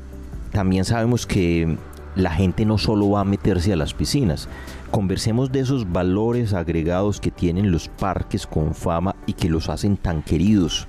también 0.53 0.85
sabemos 0.85 1.27
que 1.27 1.77
la 2.15 2.31
gente 2.31 2.65
no 2.65 2.79
solo 2.79 3.11
va 3.11 3.21
a 3.21 3.25
meterse 3.25 3.73
a 3.73 3.77
las 3.77 3.95
piscinas, 3.95 4.49
conversemos 4.91 5.51
de 5.51 5.61
esos 5.61 5.91
valores 5.91 6.53
agregados 6.53 7.21
que 7.21 7.31
tienen 7.31 7.73
los 7.73 7.89
parques 7.89 8.47
con 8.47 8.75
fama 8.75 9.17
y 9.27 9.33
que 9.33 9.49
los 9.49 9.69
hacen 9.69 9.97
tan 9.97 10.23
queridos 10.23 10.87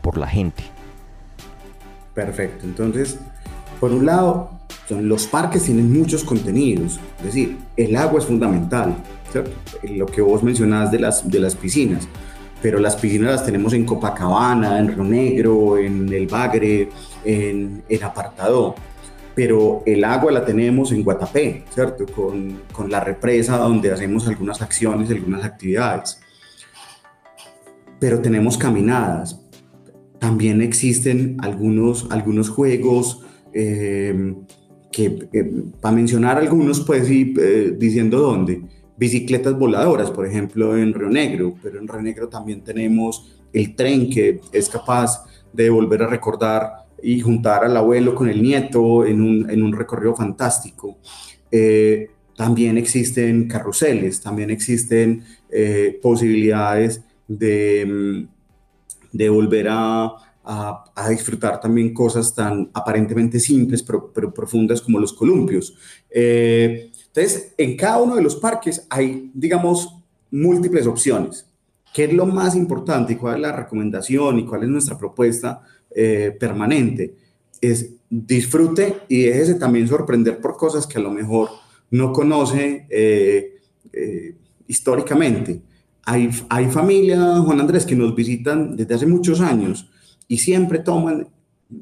por 0.00 0.16
la 0.16 0.26
gente. 0.26 0.64
Perfecto, 2.14 2.64
entonces, 2.64 3.18
por 3.78 3.92
un 3.92 4.06
lado, 4.06 4.50
los 4.88 5.26
parques 5.26 5.64
tienen 5.64 5.92
muchos 5.92 6.24
contenidos, 6.24 6.98
es 7.18 7.24
decir, 7.24 7.58
el 7.76 7.94
agua 7.96 8.20
es 8.20 8.26
fundamental, 8.26 8.96
Lo 9.82 10.06
que 10.06 10.22
vos 10.22 10.42
mencionás 10.42 10.90
de 10.90 10.98
las, 10.98 11.28
de 11.28 11.40
las 11.40 11.54
piscinas, 11.54 12.08
pero 12.62 12.78
las 12.78 12.96
piscinas 12.96 13.32
las 13.32 13.44
tenemos 13.44 13.72
en 13.72 13.84
Copacabana, 13.84 14.78
en 14.78 14.88
Río 14.88 15.04
Negro, 15.04 15.78
en 15.78 16.12
El 16.12 16.26
Bagre, 16.26 16.88
en, 17.24 17.82
en 17.88 18.04
Apartado 18.04 18.74
pero 19.36 19.82
el 19.84 20.02
agua 20.02 20.32
la 20.32 20.46
tenemos 20.46 20.92
en 20.92 21.04
Guatapé, 21.04 21.64
¿cierto? 21.68 22.06
Con, 22.06 22.62
con, 22.72 22.90
la 22.90 23.00
represa 23.00 23.58
donde 23.58 23.92
hacemos 23.92 24.26
algunas 24.26 24.62
acciones, 24.62 25.10
algunas 25.10 25.44
actividades. 25.44 26.18
Pero 28.00 28.20
tenemos 28.20 28.56
caminadas. 28.56 29.38
También 30.18 30.62
existen 30.62 31.36
algunos, 31.42 32.06
algunos 32.10 32.48
juegos 32.48 33.26
eh, 33.52 34.34
que, 34.90 35.28
eh, 35.30 35.64
para 35.82 35.94
mencionar 35.94 36.38
algunos, 36.38 36.80
pues 36.80 37.10
ir 37.10 37.38
eh, 37.38 37.74
diciendo 37.78 38.18
dónde. 38.18 38.62
Bicicletas 38.98 39.58
voladoras, 39.58 40.10
por 40.10 40.26
ejemplo, 40.26 40.76
en 40.76 40.94
Río 40.94 41.08
Negro, 41.08 41.54
pero 41.62 41.78
en 41.78 41.88
Río 41.88 42.02
Negro 42.02 42.28
también 42.28 42.62
tenemos 42.62 43.40
el 43.52 43.74
tren 43.74 44.10
que 44.10 44.40
es 44.52 44.68
capaz 44.68 45.24
de 45.52 45.70
volver 45.70 46.02
a 46.02 46.06
recordar 46.06 46.86
y 47.02 47.20
juntar 47.20 47.64
al 47.64 47.76
abuelo 47.76 48.14
con 48.14 48.28
el 48.28 48.42
nieto 48.42 49.04
en 49.04 49.20
un, 49.20 49.50
en 49.50 49.62
un 49.62 49.72
recorrido 49.72 50.14
fantástico. 50.14 50.98
Eh, 51.50 52.10
también 52.36 52.76
existen 52.76 53.48
carruseles, 53.48 54.20
también 54.20 54.50
existen 54.50 55.24
eh, 55.50 55.98
posibilidades 56.02 57.02
de, 57.28 57.86
mm, 57.86 59.16
de 59.16 59.28
volver 59.28 59.68
a, 59.70 60.12
a, 60.46 61.08
disfrutar 61.10 61.60
también 61.60 61.92
cosas 61.92 62.34
tan 62.34 62.70
aparentemente 62.72 63.40
simples 63.40 63.82
pero, 63.82 64.12
pero 64.12 64.32
profundas 64.32 64.80
como 64.80 64.98
los 64.98 65.12
columpios. 65.12 65.74
Eh, 66.10 66.92
entonces, 67.16 67.54
en 67.56 67.76
cada 67.76 67.98
uno 67.98 68.16
de 68.16 68.22
los 68.22 68.36
parques 68.36 68.86
hay, 68.90 69.30
digamos, 69.32 69.96
múltiples 70.30 70.86
opciones. 70.86 71.46
¿Qué 71.94 72.04
es 72.04 72.12
lo 72.12 72.26
más 72.26 72.54
importante 72.54 73.14
y 73.14 73.16
cuál 73.16 73.36
es 73.36 73.40
la 73.40 73.52
recomendación 73.52 74.38
y 74.38 74.44
cuál 74.44 74.64
es 74.64 74.68
nuestra 74.68 74.98
propuesta? 74.98 75.62
Eh, 75.94 76.36
permanente. 76.38 77.14
Es 77.58 77.90
disfrute 78.10 78.98
y 79.08 79.22
déjese 79.22 79.54
también 79.54 79.88
sorprender 79.88 80.42
por 80.42 80.58
cosas 80.58 80.86
que 80.86 80.98
a 80.98 81.00
lo 81.00 81.10
mejor 81.10 81.48
no 81.90 82.12
conoce 82.12 82.86
eh, 82.90 83.60
eh, 83.94 84.34
históricamente. 84.66 85.62
Hay, 86.04 86.28
hay 86.50 86.66
familias, 86.66 87.40
Juan 87.40 87.60
Andrés, 87.60 87.86
que 87.86 87.96
nos 87.96 88.14
visitan 88.14 88.76
desde 88.76 88.94
hace 88.94 89.06
muchos 89.06 89.40
años 89.40 89.88
y 90.28 90.36
siempre 90.36 90.80
toman, 90.80 91.28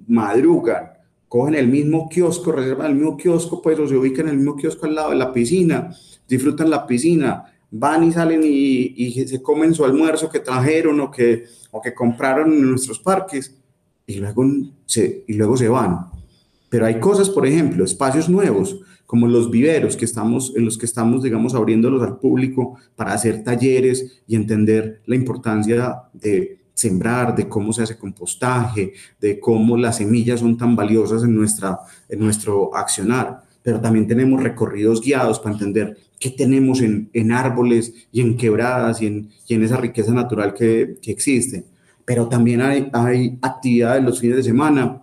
madrugan, 0.06 0.93
cogen 1.34 1.56
el 1.56 1.66
mismo 1.66 2.08
kiosco, 2.08 2.52
reservan 2.52 2.92
el 2.92 2.94
mismo 2.94 3.16
kiosco, 3.16 3.60
pues 3.60 3.76
o 3.80 3.82
ubican 3.82 4.26
en 4.26 4.34
el 4.34 4.36
mismo 4.36 4.54
kiosco 4.54 4.86
al 4.86 4.94
lado 4.94 5.10
de 5.10 5.16
la 5.16 5.32
piscina, 5.32 5.90
disfrutan 6.28 6.70
la 6.70 6.86
piscina, 6.86 7.42
van 7.72 8.04
y 8.04 8.12
salen 8.12 8.42
y, 8.44 8.94
y 8.96 9.26
se 9.26 9.42
comen 9.42 9.74
su 9.74 9.84
almuerzo 9.84 10.30
que 10.30 10.38
trajeron 10.38 11.00
o 11.00 11.10
que, 11.10 11.46
o 11.72 11.82
que 11.82 11.92
compraron 11.92 12.52
en 12.52 12.70
nuestros 12.70 13.00
parques 13.00 13.52
y 14.06 14.20
luego 14.20 14.44
se, 14.86 15.24
y 15.26 15.32
luego 15.32 15.56
se 15.56 15.66
van. 15.66 16.06
Pero 16.68 16.86
hay 16.86 17.00
cosas, 17.00 17.28
por 17.28 17.48
ejemplo, 17.48 17.84
espacios 17.84 18.28
nuevos, 18.28 18.78
como 19.04 19.26
los 19.26 19.50
viveros 19.50 19.96
que 19.96 20.04
estamos, 20.04 20.52
en 20.54 20.64
los 20.64 20.78
que 20.78 20.86
estamos, 20.86 21.24
digamos, 21.24 21.56
abriéndolos 21.56 22.00
al 22.04 22.20
público 22.20 22.76
para 22.94 23.12
hacer 23.12 23.42
talleres 23.42 24.22
y 24.28 24.36
entender 24.36 25.02
la 25.06 25.16
importancia 25.16 25.96
de 26.12 26.63
sembrar, 26.74 27.34
de 27.34 27.48
cómo 27.48 27.72
se 27.72 27.84
hace 27.84 27.96
compostaje, 27.96 28.92
de 29.20 29.40
cómo 29.40 29.76
las 29.76 29.96
semillas 29.96 30.40
son 30.40 30.58
tan 30.58 30.76
valiosas 30.76 31.22
en, 31.22 31.34
nuestra, 31.34 31.78
en 32.08 32.18
nuestro 32.18 32.74
accionar. 32.76 33.42
Pero 33.62 33.80
también 33.80 34.06
tenemos 34.06 34.42
recorridos 34.42 35.00
guiados 35.00 35.38
para 35.38 35.54
entender 35.54 35.96
qué 36.18 36.30
tenemos 36.30 36.82
en, 36.82 37.08
en 37.12 37.32
árboles 37.32 37.94
y 38.12 38.20
en 38.20 38.36
quebradas 38.36 39.00
y 39.00 39.06
en, 39.06 39.30
y 39.46 39.54
en 39.54 39.62
esa 39.62 39.78
riqueza 39.78 40.12
natural 40.12 40.52
que, 40.52 40.98
que 41.00 41.10
existe 41.10 41.64
pero 42.04 42.28
también 42.28 42.60
hay, 42.60 42.88
hay 42.92 43.38
actividades 43.40 44.04
los 44.04 44.20
fines 44.20 44.36
de 44.36 44.42
semana 44.42 45.02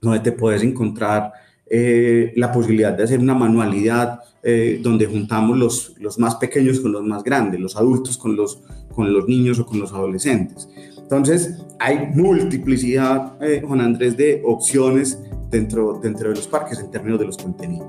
donde 0.00 0.20
te 0.20 0.32
puedes 0.32 0.62
encontrar 0.62 1.32
eh, 1.66 2.32
la 2.36 2.50
posibilidad 2.50 2.92
de 2.92 3.04
hacer 3.04 3.20
una 3.20 3.34
manualidad 3.34 4.20
eh, 4.42 4.80
donde 4.82 5.06
juntamos 5.06 5.56
los, 5.56 5.94
los 6.00 6.18
más 6.18 6.34
pequeños 6.36 6.80
con 6.80 6.92
los 6.92 7.04
más 7.04 7.22
grandes, 7.22 7.60
los 7.60 7.76
adultos 7.76 8.18
con 8.18 8.34
los, 8.34 8.60
con 8.92 9.12
los 9.12 9.28
niños 9.28 9.58
o 9.60 9.66
con 9.66 9.78
los 9.78 9.92
adolescentes. 9.92 10.68
Entonces, 11.12 11.62
hay 11.78 12.06
multiplicidad, 12.14 13.34
eh, 13.42 13.62
Juan 13.62 13.82
Andrés, 13.82 14.16
de 14.16 14.40
opciones 14.46 15.22
dentro, 15.50 16.00
de 16.00 16.10
los 16.10 16.48
parques 16.48 16.78
en 16.80 16.90
términos 16.90 17.20
de 17.20 17.26
los 17.26 17.36
contenidos. 17.36 17.86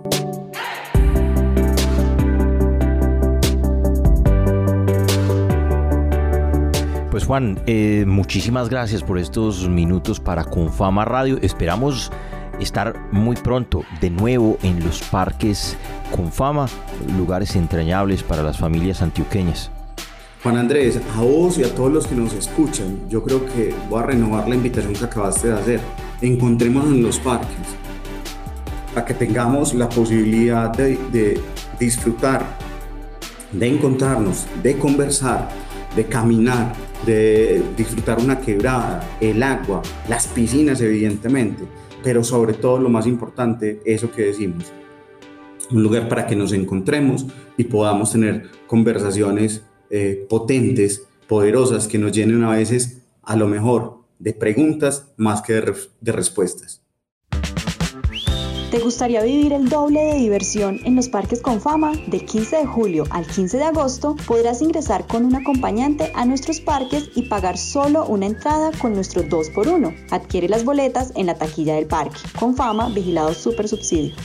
Pues 7.11 7.23
Juan, 7.23 7.61
eh, 7.65 8.03
muchísimas 8.05 8.67
gracias 8.67 9.01
por 9.01 9.17
estos 9.17 9.69
minutos 9.69 10.19
para 10.19 10.43
Confama 10.43 11.05
Radio. 11.05 11.39
Esperamos 11.41 12.11
estar 12.59 12.93
muy 13.13 13.37
pronto 13.37 13.85
de 14.01 14.09
nuevo 14.09 14.57
en 14.63 14.83
los 14.83 15.01
parques 15.01 15.77
Confama, 16.13 16.67
lugares 17.17 17.55
entrañables 17.55 18.21
para 18.21 18.43
las 18.43 18.57
familias 18.57 19.01
antioqueñas. 19.01 19.71
Juan 20.43 20.57
Andrés, 20.57 20.99
a 21.15 21.21
vos 21.21 21.57
y 21.57 21.63
a 21.63 21.73
todos 21.73 21.89
los 21.89 22.05
que 22.05 22.15
nos 22.15 22.33
escuchan, 22.33 23.07
yo 23.07 23.23
creo 23.23 23.45
que 23.45 23.73
voy 23.89 24.01
a 24.01 24.07
renovar 24.07 24.49
la 24.49 24.55
invitación 24.55 24.91
que 24.91 25.05
acabaste 25.05 25.47
de 25.47 25.53
hacer. 25.53 25.79
Encontrémonos 26.21 26.89
en 26.89 27.01
los 27.01 27.17
parques 27.17 27.47
para 28.93 29.05
que 29.05 29.13
tengamos 29.13 29.73
la 29.73 29.87
posibilidad 29.87 30.69
de, 30.75 30.97
de 31.13 31.39
disfrutar, 31.79 32.45
de 33.53 33.67
encontrarnos, 33.69 34.45
de 34.61 34.77
conversar, 34.77 35.47
de 35.95 36.07
caminar, 36.07 36.73
de 37.05 37.63
disfrutar 37.77 38.19
una 38.19 38.41
quebrada, 38.41 39.01
el 39.21 39.41
agua, 39.41 39.81
las 40.09 40.27
piscinas 40.27 40.81
evidentemente, 40.81 41.63
pero 42.03 42.21
sobre 42.21 42.51
todo 42.51 42.79
lo 42.79 42.89
más 42.89 43.07
importante, 43.07 43.79
eso 43.85 44.11
que 44.11 44.23
decimos, 44.23 44.73
un 45.71 45.81
lugar 45.81 46.09
para 46.09 46.27
que 46.27 46.35
nos 46.35 46.51
encontremos 46.51 47.27
y 47.55 47.63
podamos 47.63 48.11
tener 48.11 48.49
conversaciones 48.67 49.63
eh, 49.95 50.25
potentes, 50.27 51.03
poderosas, 51.27 51.87
que 51.87 51.99
nos 51.99 52.11
llenen 52.11 52.43
a 52.43 52.49
veces 52.49 53.03
a 53.21 53.35
lo 53.35 53.47
mejor 53.47 53.99
de 54.17 54.33
preguntas 54.33 55.13
más 55.17 55.43
que 55.43 55.53
de 55.53 56.11
respuestas. 56.11 56.81
¿Te 58.71 58.79
gustaría 58.79 59.21
vivir 59.21 59.53
el 59.53 59.69
doble 59.69 60.01
de 60.01 60.15
diversión 60.15 60.79
en 60.83 60.95
los 60.95 61.09
parques 61.09 61.43
con 61.43 61.61
fama? 61.61 61.91
Del 62.07 62.25
15 62.25 62.55
de 62.55 62.65
julio 62.65 63.03
al 63.11 63.27
15 63.27 63.57
de 63.57 63.65
agosto 63.65 64.15
podrás 64.25 64.63
ingresar 64.63 65.05
con 65.05 65.25
un 65.25 65.35
acompañante 65.35 66.11
a 66.15 66.25
nuestros 66.25 66.59
parques 66.59 67.11
y 67.13 67.29
pagar 67.29 67.59
solo 67.59 68.07
una 68.07 68.25
entrada 68.25 68.71
con 68.81 68.95
nuestro 68.95 69.21
2x1. 69.21 70.07
Adquiere 70.09 70.49
las 70.49 70.65
boletas 70.65 71.11
en 71.15 71.27
la 71.27 71.35
taquilla 71.35 71.75
del 71.75 71.85
parque. 71.85 72.17
Con 72.39 72.55
fama, 72.55 72.89
vigilado 72.89 73.35
super 73.35 73.67
subsidio. 73.67 74.15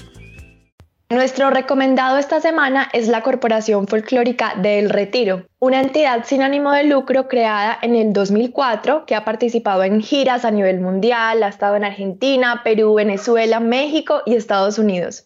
Nuestro 1.11 1.49
recomendado 1.49 2.19
esta 2.19 2.39
semana 2.39 2.87
es 2.93 3.09
la 3.09 3.23
Corporación 3.23 3.87
Folclórica 3.87 4.53
del 4.61 4.91
Retiro, 4.91 5.47
una 5.59 5.81
entidad 5.81 6.27
sin 6.27 6.43
ánimo 6.43 6.71
de 6.71 6.85
lucro 6.85 7.29
creada 7.29 7.79
en 7.81 7.97
el 7.97 8.13
2004 8.13 9.07
que 9.07 9.15
ha 9.15 9.25
participado 9.25 9.85
en 9.85 10.03
giras 10.03 10.45
a 10.45 10.51
nivel 10.51 10.83
mundial, 10.83 11.43
ha 11.43 11.49
estado 11.49 11.77
en 11.77 11.85
Argentina, 11.85 12.61
Perú, 12.63 12.93
Venezuela, 12.93 13.59
México 13.59 14.21
y 14.27 14.35
Estados 14.35 14.79
Unidos. 14.79 15.25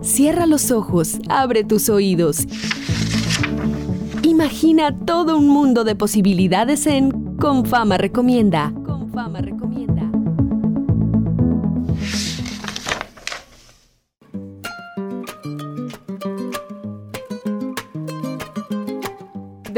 Cierra 0.00 0.46
los 0.46 0.70
ojos, 0.70 1.18
abre 1.28 1.64
tus 1.64 1.88
oídos. 1.88 2.46
Imagina 4.22 4.96
todo 5.06 5.36
un 5.36 5.48
mundo 5.48 5.82
de 5.82 5.96
posibilidades 5.96 6.86
en 6.86 7.34
Confama 7.36 7.98
Recomienda. 7.98 8.72
Confama 8.86 9.40
Recomienda. 9.40 9.59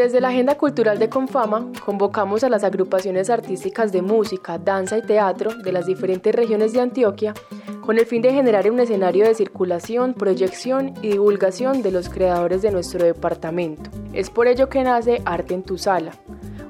Desde 0.02 0.20
la 0.20 0.30
Agenda 0.30 0.56
Cultural 0.56 0.98
de 0.98 1.08
Confama, 1.08 1.70
convocamos 1.84 2.42
a 2.42 2.48
las 2.48 2.64
agrupaciones 2.64 3.30
artísticas 3.30 3.92
de 3.92 4.02
música, 4.02 4.58
danza 4.58 4.98
y 4.98 5.02
teatro 5.02 5.54
de 5.54 5.70
las 5.70 5.86
diferentes 5.86 6.34
regiones 6.34 6.72
de 6.72 6.80
Antioquia 6.80 7.34
con 7.82 7.96
el 7.96 8.06
fin 8.06 8.20
de 8.20 8.32
generar 8.32 8.68
un 8.68 8.80
escenario 8.80 9.24
de 9.24 9.36
circulación, 9.36 10.14
proyección 10.14 10.94
y 11.02 11.10
divulgación 11.10 11.82
de 11.82 11.92
los 11.92 12.08
creadores 12.08 12.62
de 12.62 12.72
nuestro 12.72 13.04
departamento. 13.04 13.90
Es 14.12 14.28
por 14.28 14.48
ello 14.48 14.68
que 14.68 14.82
nace 14.82 15.22
Arte 15.24 15.54
en 15.54 15.62
tu 15.62 15.78
Sala, 15.78 16.10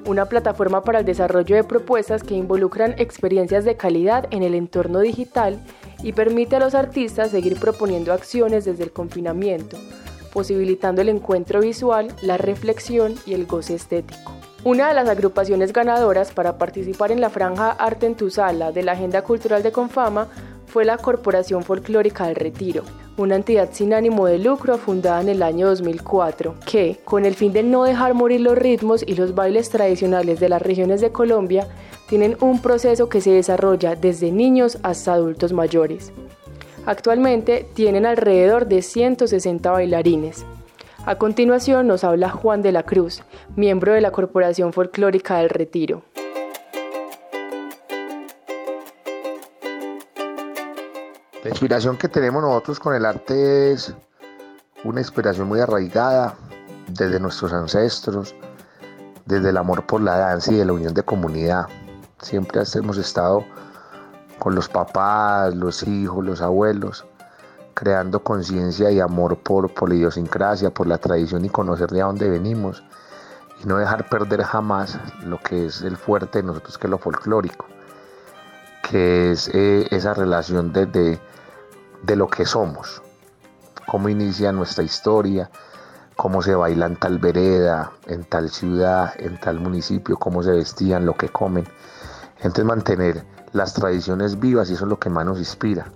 una 0.05 0.25
plataforma 0.25 0.83
para 0.83 0.99
el 0.99 1.05
desarrollo 1.05 1.55
de 1.55 1.63
propuestas 1.63 2.21
que 2.21 2.35
involucran 2.35 2.93
experiencias 2.99 3.65
de 3.65 3.77
calidad 3.77 4.27
en 4.29 4.43
el 4.43 4.53
entorno 4.53 4.99
digital 4.99 5.59
y 6.03 6.13
permite 6.13 6.57
a 6.57 6.59
los 6.59 6.75
artistas 6.75 7.31
seguir 7.31 7.59
proponiendo 7.59 8.13
acciones 8.13 8.65
desde 8.65 8.83
el 8.83 8.91
confinamiento 8.91 9.79
posibilitando 10.33 11.01
el 11.01 11.09
encuentro 11.09 11.61
visual, 11.61 12.07
la 12.21 12.37
reflexión 12.37 13.15
y 13.25 13.33
el 13.33 13.45
goce 13.45 13.75
estético. 13.75 14.33
Una 14.65 14.87
de 14.87 14.93
las 14.93 15.09
agrupaciones 15.09 15.73
ganadoras 15.73 16.31
para 16.31 16.57
participar 16.57 17.11
en 17.11 17.21
la 17.21 17.29
franja 17.29 17.71
Arte 17.71 18.05
en 18.05 18.15
tu 18.15 18.29
Sala 18.29 18.71
de 18.71 18.81
la 18.81 18.93
Agenda 18.93 19.21
Cultural 19.21 19.61
de 19.61 19.71
Confama 19.71 20.27
fue 20.65 20.85
la 20.85 20.97
Corporación 20.97 21.63
Folclórica 21.63 22.25
del 22.25 22.35
Retiro, 22.35 22.83
una 23.17 23.35
entidad 23.35 23.69
sin 23.71 23.93
ánimo 23.93 24.25
de 24.25 24.39
lucro 24.39 24.77
fundada 24.77 25.21
en 25.21 25.29
el 25.29 25.43
año 25.43 25.67
2004, 25.67 26.55
que, 26.65 26.99
con 27.03 27.25
el 27.25 27.35
fin 27.35 27.53
de 27.53 27.61
no 27.61 27.83
dejar 27.83 28.15
morir 28.15 28.41
los 28.41 28.57
ritmos 28.57 29.03
y 29.05 29.15
los 29.15 29.35
bailes 29.35 29.69
tradicionales 29.69 30.39
de 30.39 30.49
las 30.49 30.61
regiones 30.61 30.99
de 31.01 31.11
Colombia, 31.11 31.67
tienen 32.07 32.37
un 32.41 32.61
proceso 32.61 33.09
que 33.09 33.21
se 33.21 33.31
desarrolla 33.31 33.95
desde 33.95 34.31
niños 34.31 34.79
hasta 34.81 35.13
adultos 35.13 35.53
mayores. 35.53 36.11
Actualmente 36.85 37.65
tienen 37.73 38.05
alrededor 38.05 38.67
de 38.67 38.81
160 38.81 39.71
bailarines. 39.71 40.45
A 41.05 41.15
continuación 41.15 41.87
nos 41.87 42.03
habla 42.03 42.29
Juan 42.29 42.61
de 42.61 42.73
la 42.73 42.83
Cruz, 42.83 43.23
miembro 43.55 43.93
de 43.93 44.01
la 44.01 44.11
Corporación 44.11 44.73
Folclórica 44.73 45.37
del 45.37 45.49
Retiro. 45.49 46.03
La 51.41 51.49
inspiración 51.49 51.97
que 51.97 52.09
tenemos 52.09 52.41
nosotros 52.41 52.79
con 52.81 52.95
el 52.95 53.05
arte 53.05 53.71
es 53.71 53.93
una 54.83 54.99
inspiración 54.99 55.47
muy 55.47 55.61
arraigada 55.61 56.35
desde 56.89 57.17
nuestros 57.17 57.53
ancestros, 57.53 58.35
desde 59.25 59.49
el 59.49 59.57
amor 59.57 59.85
por 59.85 60.01
la 60.01 60.17
danza 60.17 60.51
y 60.51 60.57
de 60.57 60.65
la 60.65 60.73
unión 60.73 60.93
de 60.93 61.03
comunidad. 61.03 61.67
Siempre 62.21 62.61
hemos 62.75 62.97
estado 62.97 63.45
con 64.43 64.55
los 64.55 64.67
papás, 64.67 65.55
los 65.55 65.83
hijos, 65.83 66.25
los 66.25 66.41
abuelos, 66.41 67.05
creando 67.73 68.25
conciencia 68.25 68.91
y 68.91 68.99
amor 68.99 69.37
por, 69.37 69.73
por 69.73 69.87
la 69.87 69.95
idiosincrasia, 69.95 70.69
por 70.69 70.85
la 70.85 70.97
tradición 70.97 71.45
y 71.45 71.49
conocer 71.49 71.89
de 71.91 72.01
dónde 72.01 72.29
venimos 72.29 72.83
y 73.63 73.67
no 73.67 73.77
dejar 73.77 74.09
perder 74.09 74.43
jamás 74.43 74.99
lo 75.23 75.39
que 75.39 75.67
es 75.67 75.81
el 75.81 75.95
fuerte 75.95 76.41
de 76.41 76.47
nosotros, 76.47 76.77
que 76.77 76.87
es 76.87 76.91
lo 76.91 76.97
folclórico, 76.97 77.67
que 78.89 79.31
es 79.31 79.47
eh, 79.53 79.87
esa 79.91 80.13
relación 80.13 80.73
de, 80.73 80.87
de 80.87 82.15
lo 82.17 82.27
que 82.27 82.45
somos, 82.45 83.01
cómo 83.87 84.09
inicia 84.09 84.51
nuestra 84.51 84.83
historia, 84.83 85.49
cómo 86.17 86.41
se 86.41 86.53
baila 86.53 86.87
en 86.87 86.97
tal 86.97 87.17
vereda, 87.17 87.93
en 88.07 88.25
tal 88.25 88.49
ciudad, 88.49 89.13
en 89.19 89.39
tal 89.39 89.61
municipio, 89.61 90.17
cómo 90.17 90.43
se 90.43 90.51
vestían, 90.51 91.05
lo 91.05 91.13
que 91.13 91.29
comen. 91.29 91.65
Entonces 92.39 92.65
mantener 92.65 93.32
las 93.53 93.73
tradiciones 93.73 94.39
vivas 94.39 94.69
y 94.69 94.73
eso 94.73 94.85
es 94.85 94.89
lo 94.89 94.99
que 94.99 95.09
más 95.09 95.25
nos 95.25 95.39
inspira, 95.39 95.87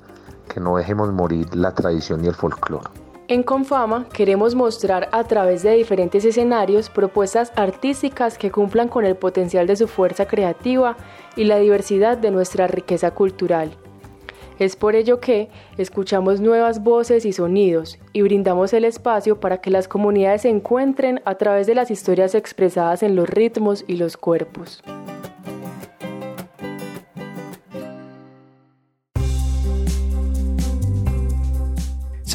que 0.48 0.60
no 0.60 0.78
dejemos 0.78 1.12
morir 1.12 1.54
la 1.56 1.74
tradición 1.74 2.24
y 2.24 2.28
el 2.28 2.36
folclore. 2.36 2.90
En 3.30 3.44
Confama 3.44 4.08
queremos 4.14 4.56
mostrar 4.56 5.10
a 5.12 5.26
través 5.26 5.62
de 5.62 5.74
diferentes 5.74 6.24
escenarios 6.24 6.90
propuestas 6.90 7.52
artísticas 7.58 8.38
que 8.38 8.52
cumplan 8.52 8.88
con 8.88 9.04
el 9.04 9.18
potencial 9.18 9.68
de 9.68 9.76
su 9.76 9.90
fuerza 9.90 10.28
creativa 10.28 10.96
y 11.36 11.44
la 11.44 11.58
diversidad 11.58 12.18
de 12.18 12.32
nuestra 12.32 12.68
riqueza 12.68 13.12
cultural. 13.12 13.72
Es 14.60 14.76
por 14.76 14.96
ello 14.96 15.20
que 15.20 15.50
escuchamos 15.78 16.40
nuevas 16.40 16.82
voces 16.84 17.26
y 17.26 17.34
sonidos 17.34 18.00
y 18.14 18.22
brindamos 18.22 18.72
el 18.74 18.86
espacio 18.86 19.40
para 19.40 19.60
que 19.60 19.72
las 19.72 19.88
comunidades 19.88 20.44
se 20.44 20.50
encuentren 20.50 21.22
a 21.26 21.36
través 21.36 21.68
de 21.68 21.76
las 21.76 21.92
historias 21.92 22.34
expresadas 22.34 23.04
en 23.04 23.16
los 23.16 23.30
ritmos 23.30 23.84
y 23.88 23.98
los 23.98 24.16
cuerpos. 24.16 24.82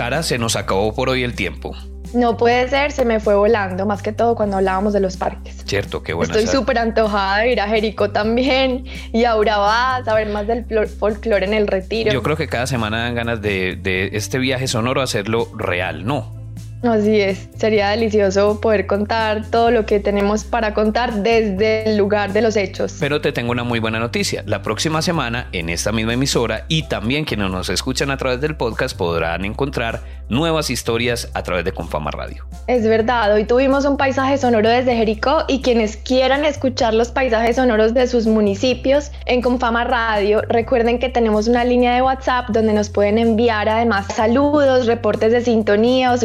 Sara, 0.03 0.25
se 0.25 0.37
nos 0.37 0.57
acabó 0.57 0.93
por 0.93 1.11
hoy 1.11 1.23
el 1.23 1.37
tiempo. 1.37 1.77
No 2.13 2.37
puede 2.37 2.69
ser, 2.69 2.91
se 2.91 3.05
me 3.05 3.21
fue 3.21 3.37
volando, 3.37 3.87
más 3.87 4.03
que 4.03 4.11
todo 4.11 4.35
cuando 4.35 4.57
hablábamos 4.57 4.93
de 4.93 4.99
los 4.99 5.17
parques. 5.17 5.63
Cierto, 5.65 6.03
qué 6.03 6.13
bueno. 6.13 6.35
Estoy 6.35 6.53
súper 6.53 6.79
antojada 6.79 7.39
de 7.39 7.53
ir 7.53 7.61
a 7.61 7.69
Jericó 7.69 8.11
también 8.11 8.85
y 9.13 9.27
a 9.27 9.37
Urabá, 9.37 9.95
a 9.95 10.05
saber 10.05 10.29
más 10.29 10.49
del 10.49 10.67
folclore 10.89 11.47
en 11.47 11.55
el 11.55 11.69
retiro. 11.69 12.13
Yo 12.13 12.21
creo 12.21 12.37
que 12.37 12.49
cada 12.49 12.67
semana 12.67 13.05
dan 13.05 13.15
ganas 13.15 13.41
de, 13.43 13.77
de 13.77 14.11
este 14.15 14.41
viaje 14.41 14.67
sonoro 14.67 15.03
hacerlo 15.03 15.49
real, 15.57 16.05
¿no? 16.05 16.42
Así 16.83 17.21
es, 17.21 17.49
sería 17.57 17.91
delicioso 17.91 18.61
poder 18.61 18.89
contar 18.89 19.49
todo 19.51 19.71
lo 19.71 19.87
que 19.87 20.01
tenemos 20.01 20.43
para 20.43 20.75
contar 20.75 21.23
desde 21.23 21.89
el 21.89 21.97
lugar 21.97 22.33
de 22.33 22.43
los 22.43 22.57
hechos. 22.57 22.97
Pero 22.99 23.21
te 23.21 23.31
tengo 23.31 23.53
una 23.53 23.63
muy 23.63 23.79
buena 23.79 24.01
noticia. 24.01 24.43
La 24.47 24.63
próxima 24.63 25.01
semana, 25.01 25.49
en 25.53 25.69
esta 25.69 25.93
misma 25.93 26.15
emisora 26.15 26.65
y 26.67 26.89
también 26.89 27.25
quienes 27.25 27.51
nos 27.51 27.69
escuchan 27.69 28.11
a 28.11 28.17
través 28.17 28.41
del 28.41 28.57
podcast 28.57 28.97
podrán 28.97 29.45
encontrar 29.45 30.03
nuevas 30.29 30.71
historias 30.71 31.31
a 31.35 31.43
través 31.43 31.65
de 31.65 31.73
Confama 31.73 32.11
Radio. 32.11 32.47
Es 32.67 32.85
verdad, 32.85 33.33
hoy 33.35 33.45
tuvimos 33.45 33.85
un 33.85 33.97
paisaje 33.97 34.39
sonoro 34.39 34.69
desde 34.69 34.97
Jericó 34.97 35.45
y 35.47 35.61
quienes 35.61 35.97
quieran 35.97 36.45
escuchar 36.45 36.95
los 36.95 37.11
paisajes 37.11 37.57
sonoros 37.57 37.93
de 37.95 38.07
sus 38.07 38.27
municipios 38.27 39.13
en 39.27 39.43
Confama 39.43 39.85
Radio, 39.85 40.43
recuerden 40.49 40.99
que 40.99 41.11
tenemos 41.11 41.49
una 41.49 41.65
línea 41.65 41.95
de 41.95 42.03
WhatsApp 42.03 42.49
donde 42.49 42.73
nos 42.73 42.89
pueden 42.89 43.19
enviar 43.19 43.69
además 43.69 44.07
saludos, 44.15 44.87
reportes 44.87 45.33
de 45.33 45.43
sintonía 45.43 46.13
o 46.13 46.17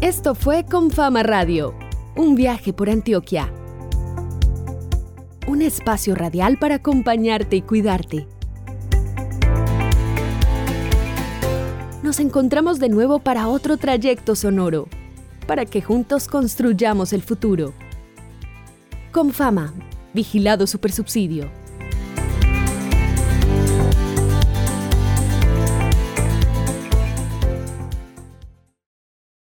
Esto 0.00 0.34
fue 0.34 0.64
Confama 0.64 1.22
Radio, 1.22 1.78
un 2.16 2.34
viaje 2.34 2.72
por 2.72 2.90
Antioquia 2.90 3.52
un 5.50 5.62
espacio 5.62 6.14
radial 6.14 6.58
para 6.58 6.76
acompañarte 6.76 7.56
y 7.56 7.62
cuidarte. 7.62 8.28
Nos 12.04 12.20
encontramos 12.20 12.78
de 12.78 12.88
nuevo 12.88 13.18
para 13.18 13.48
otro 13.48 13.76
trayecto 13.76 14.36
sonoro, 14.36 14.86
para 15.48 15.66
que 15.66 15.82
juntos 15.82 16.28
construyamos 16.28 17.12
el 17.12 17.22
futuro. 17.22 17.74
Con 19.10 19.32
fama, 19.32 19.74
vigilado 20.14 20.68
supersubsidio. 20.68 21.50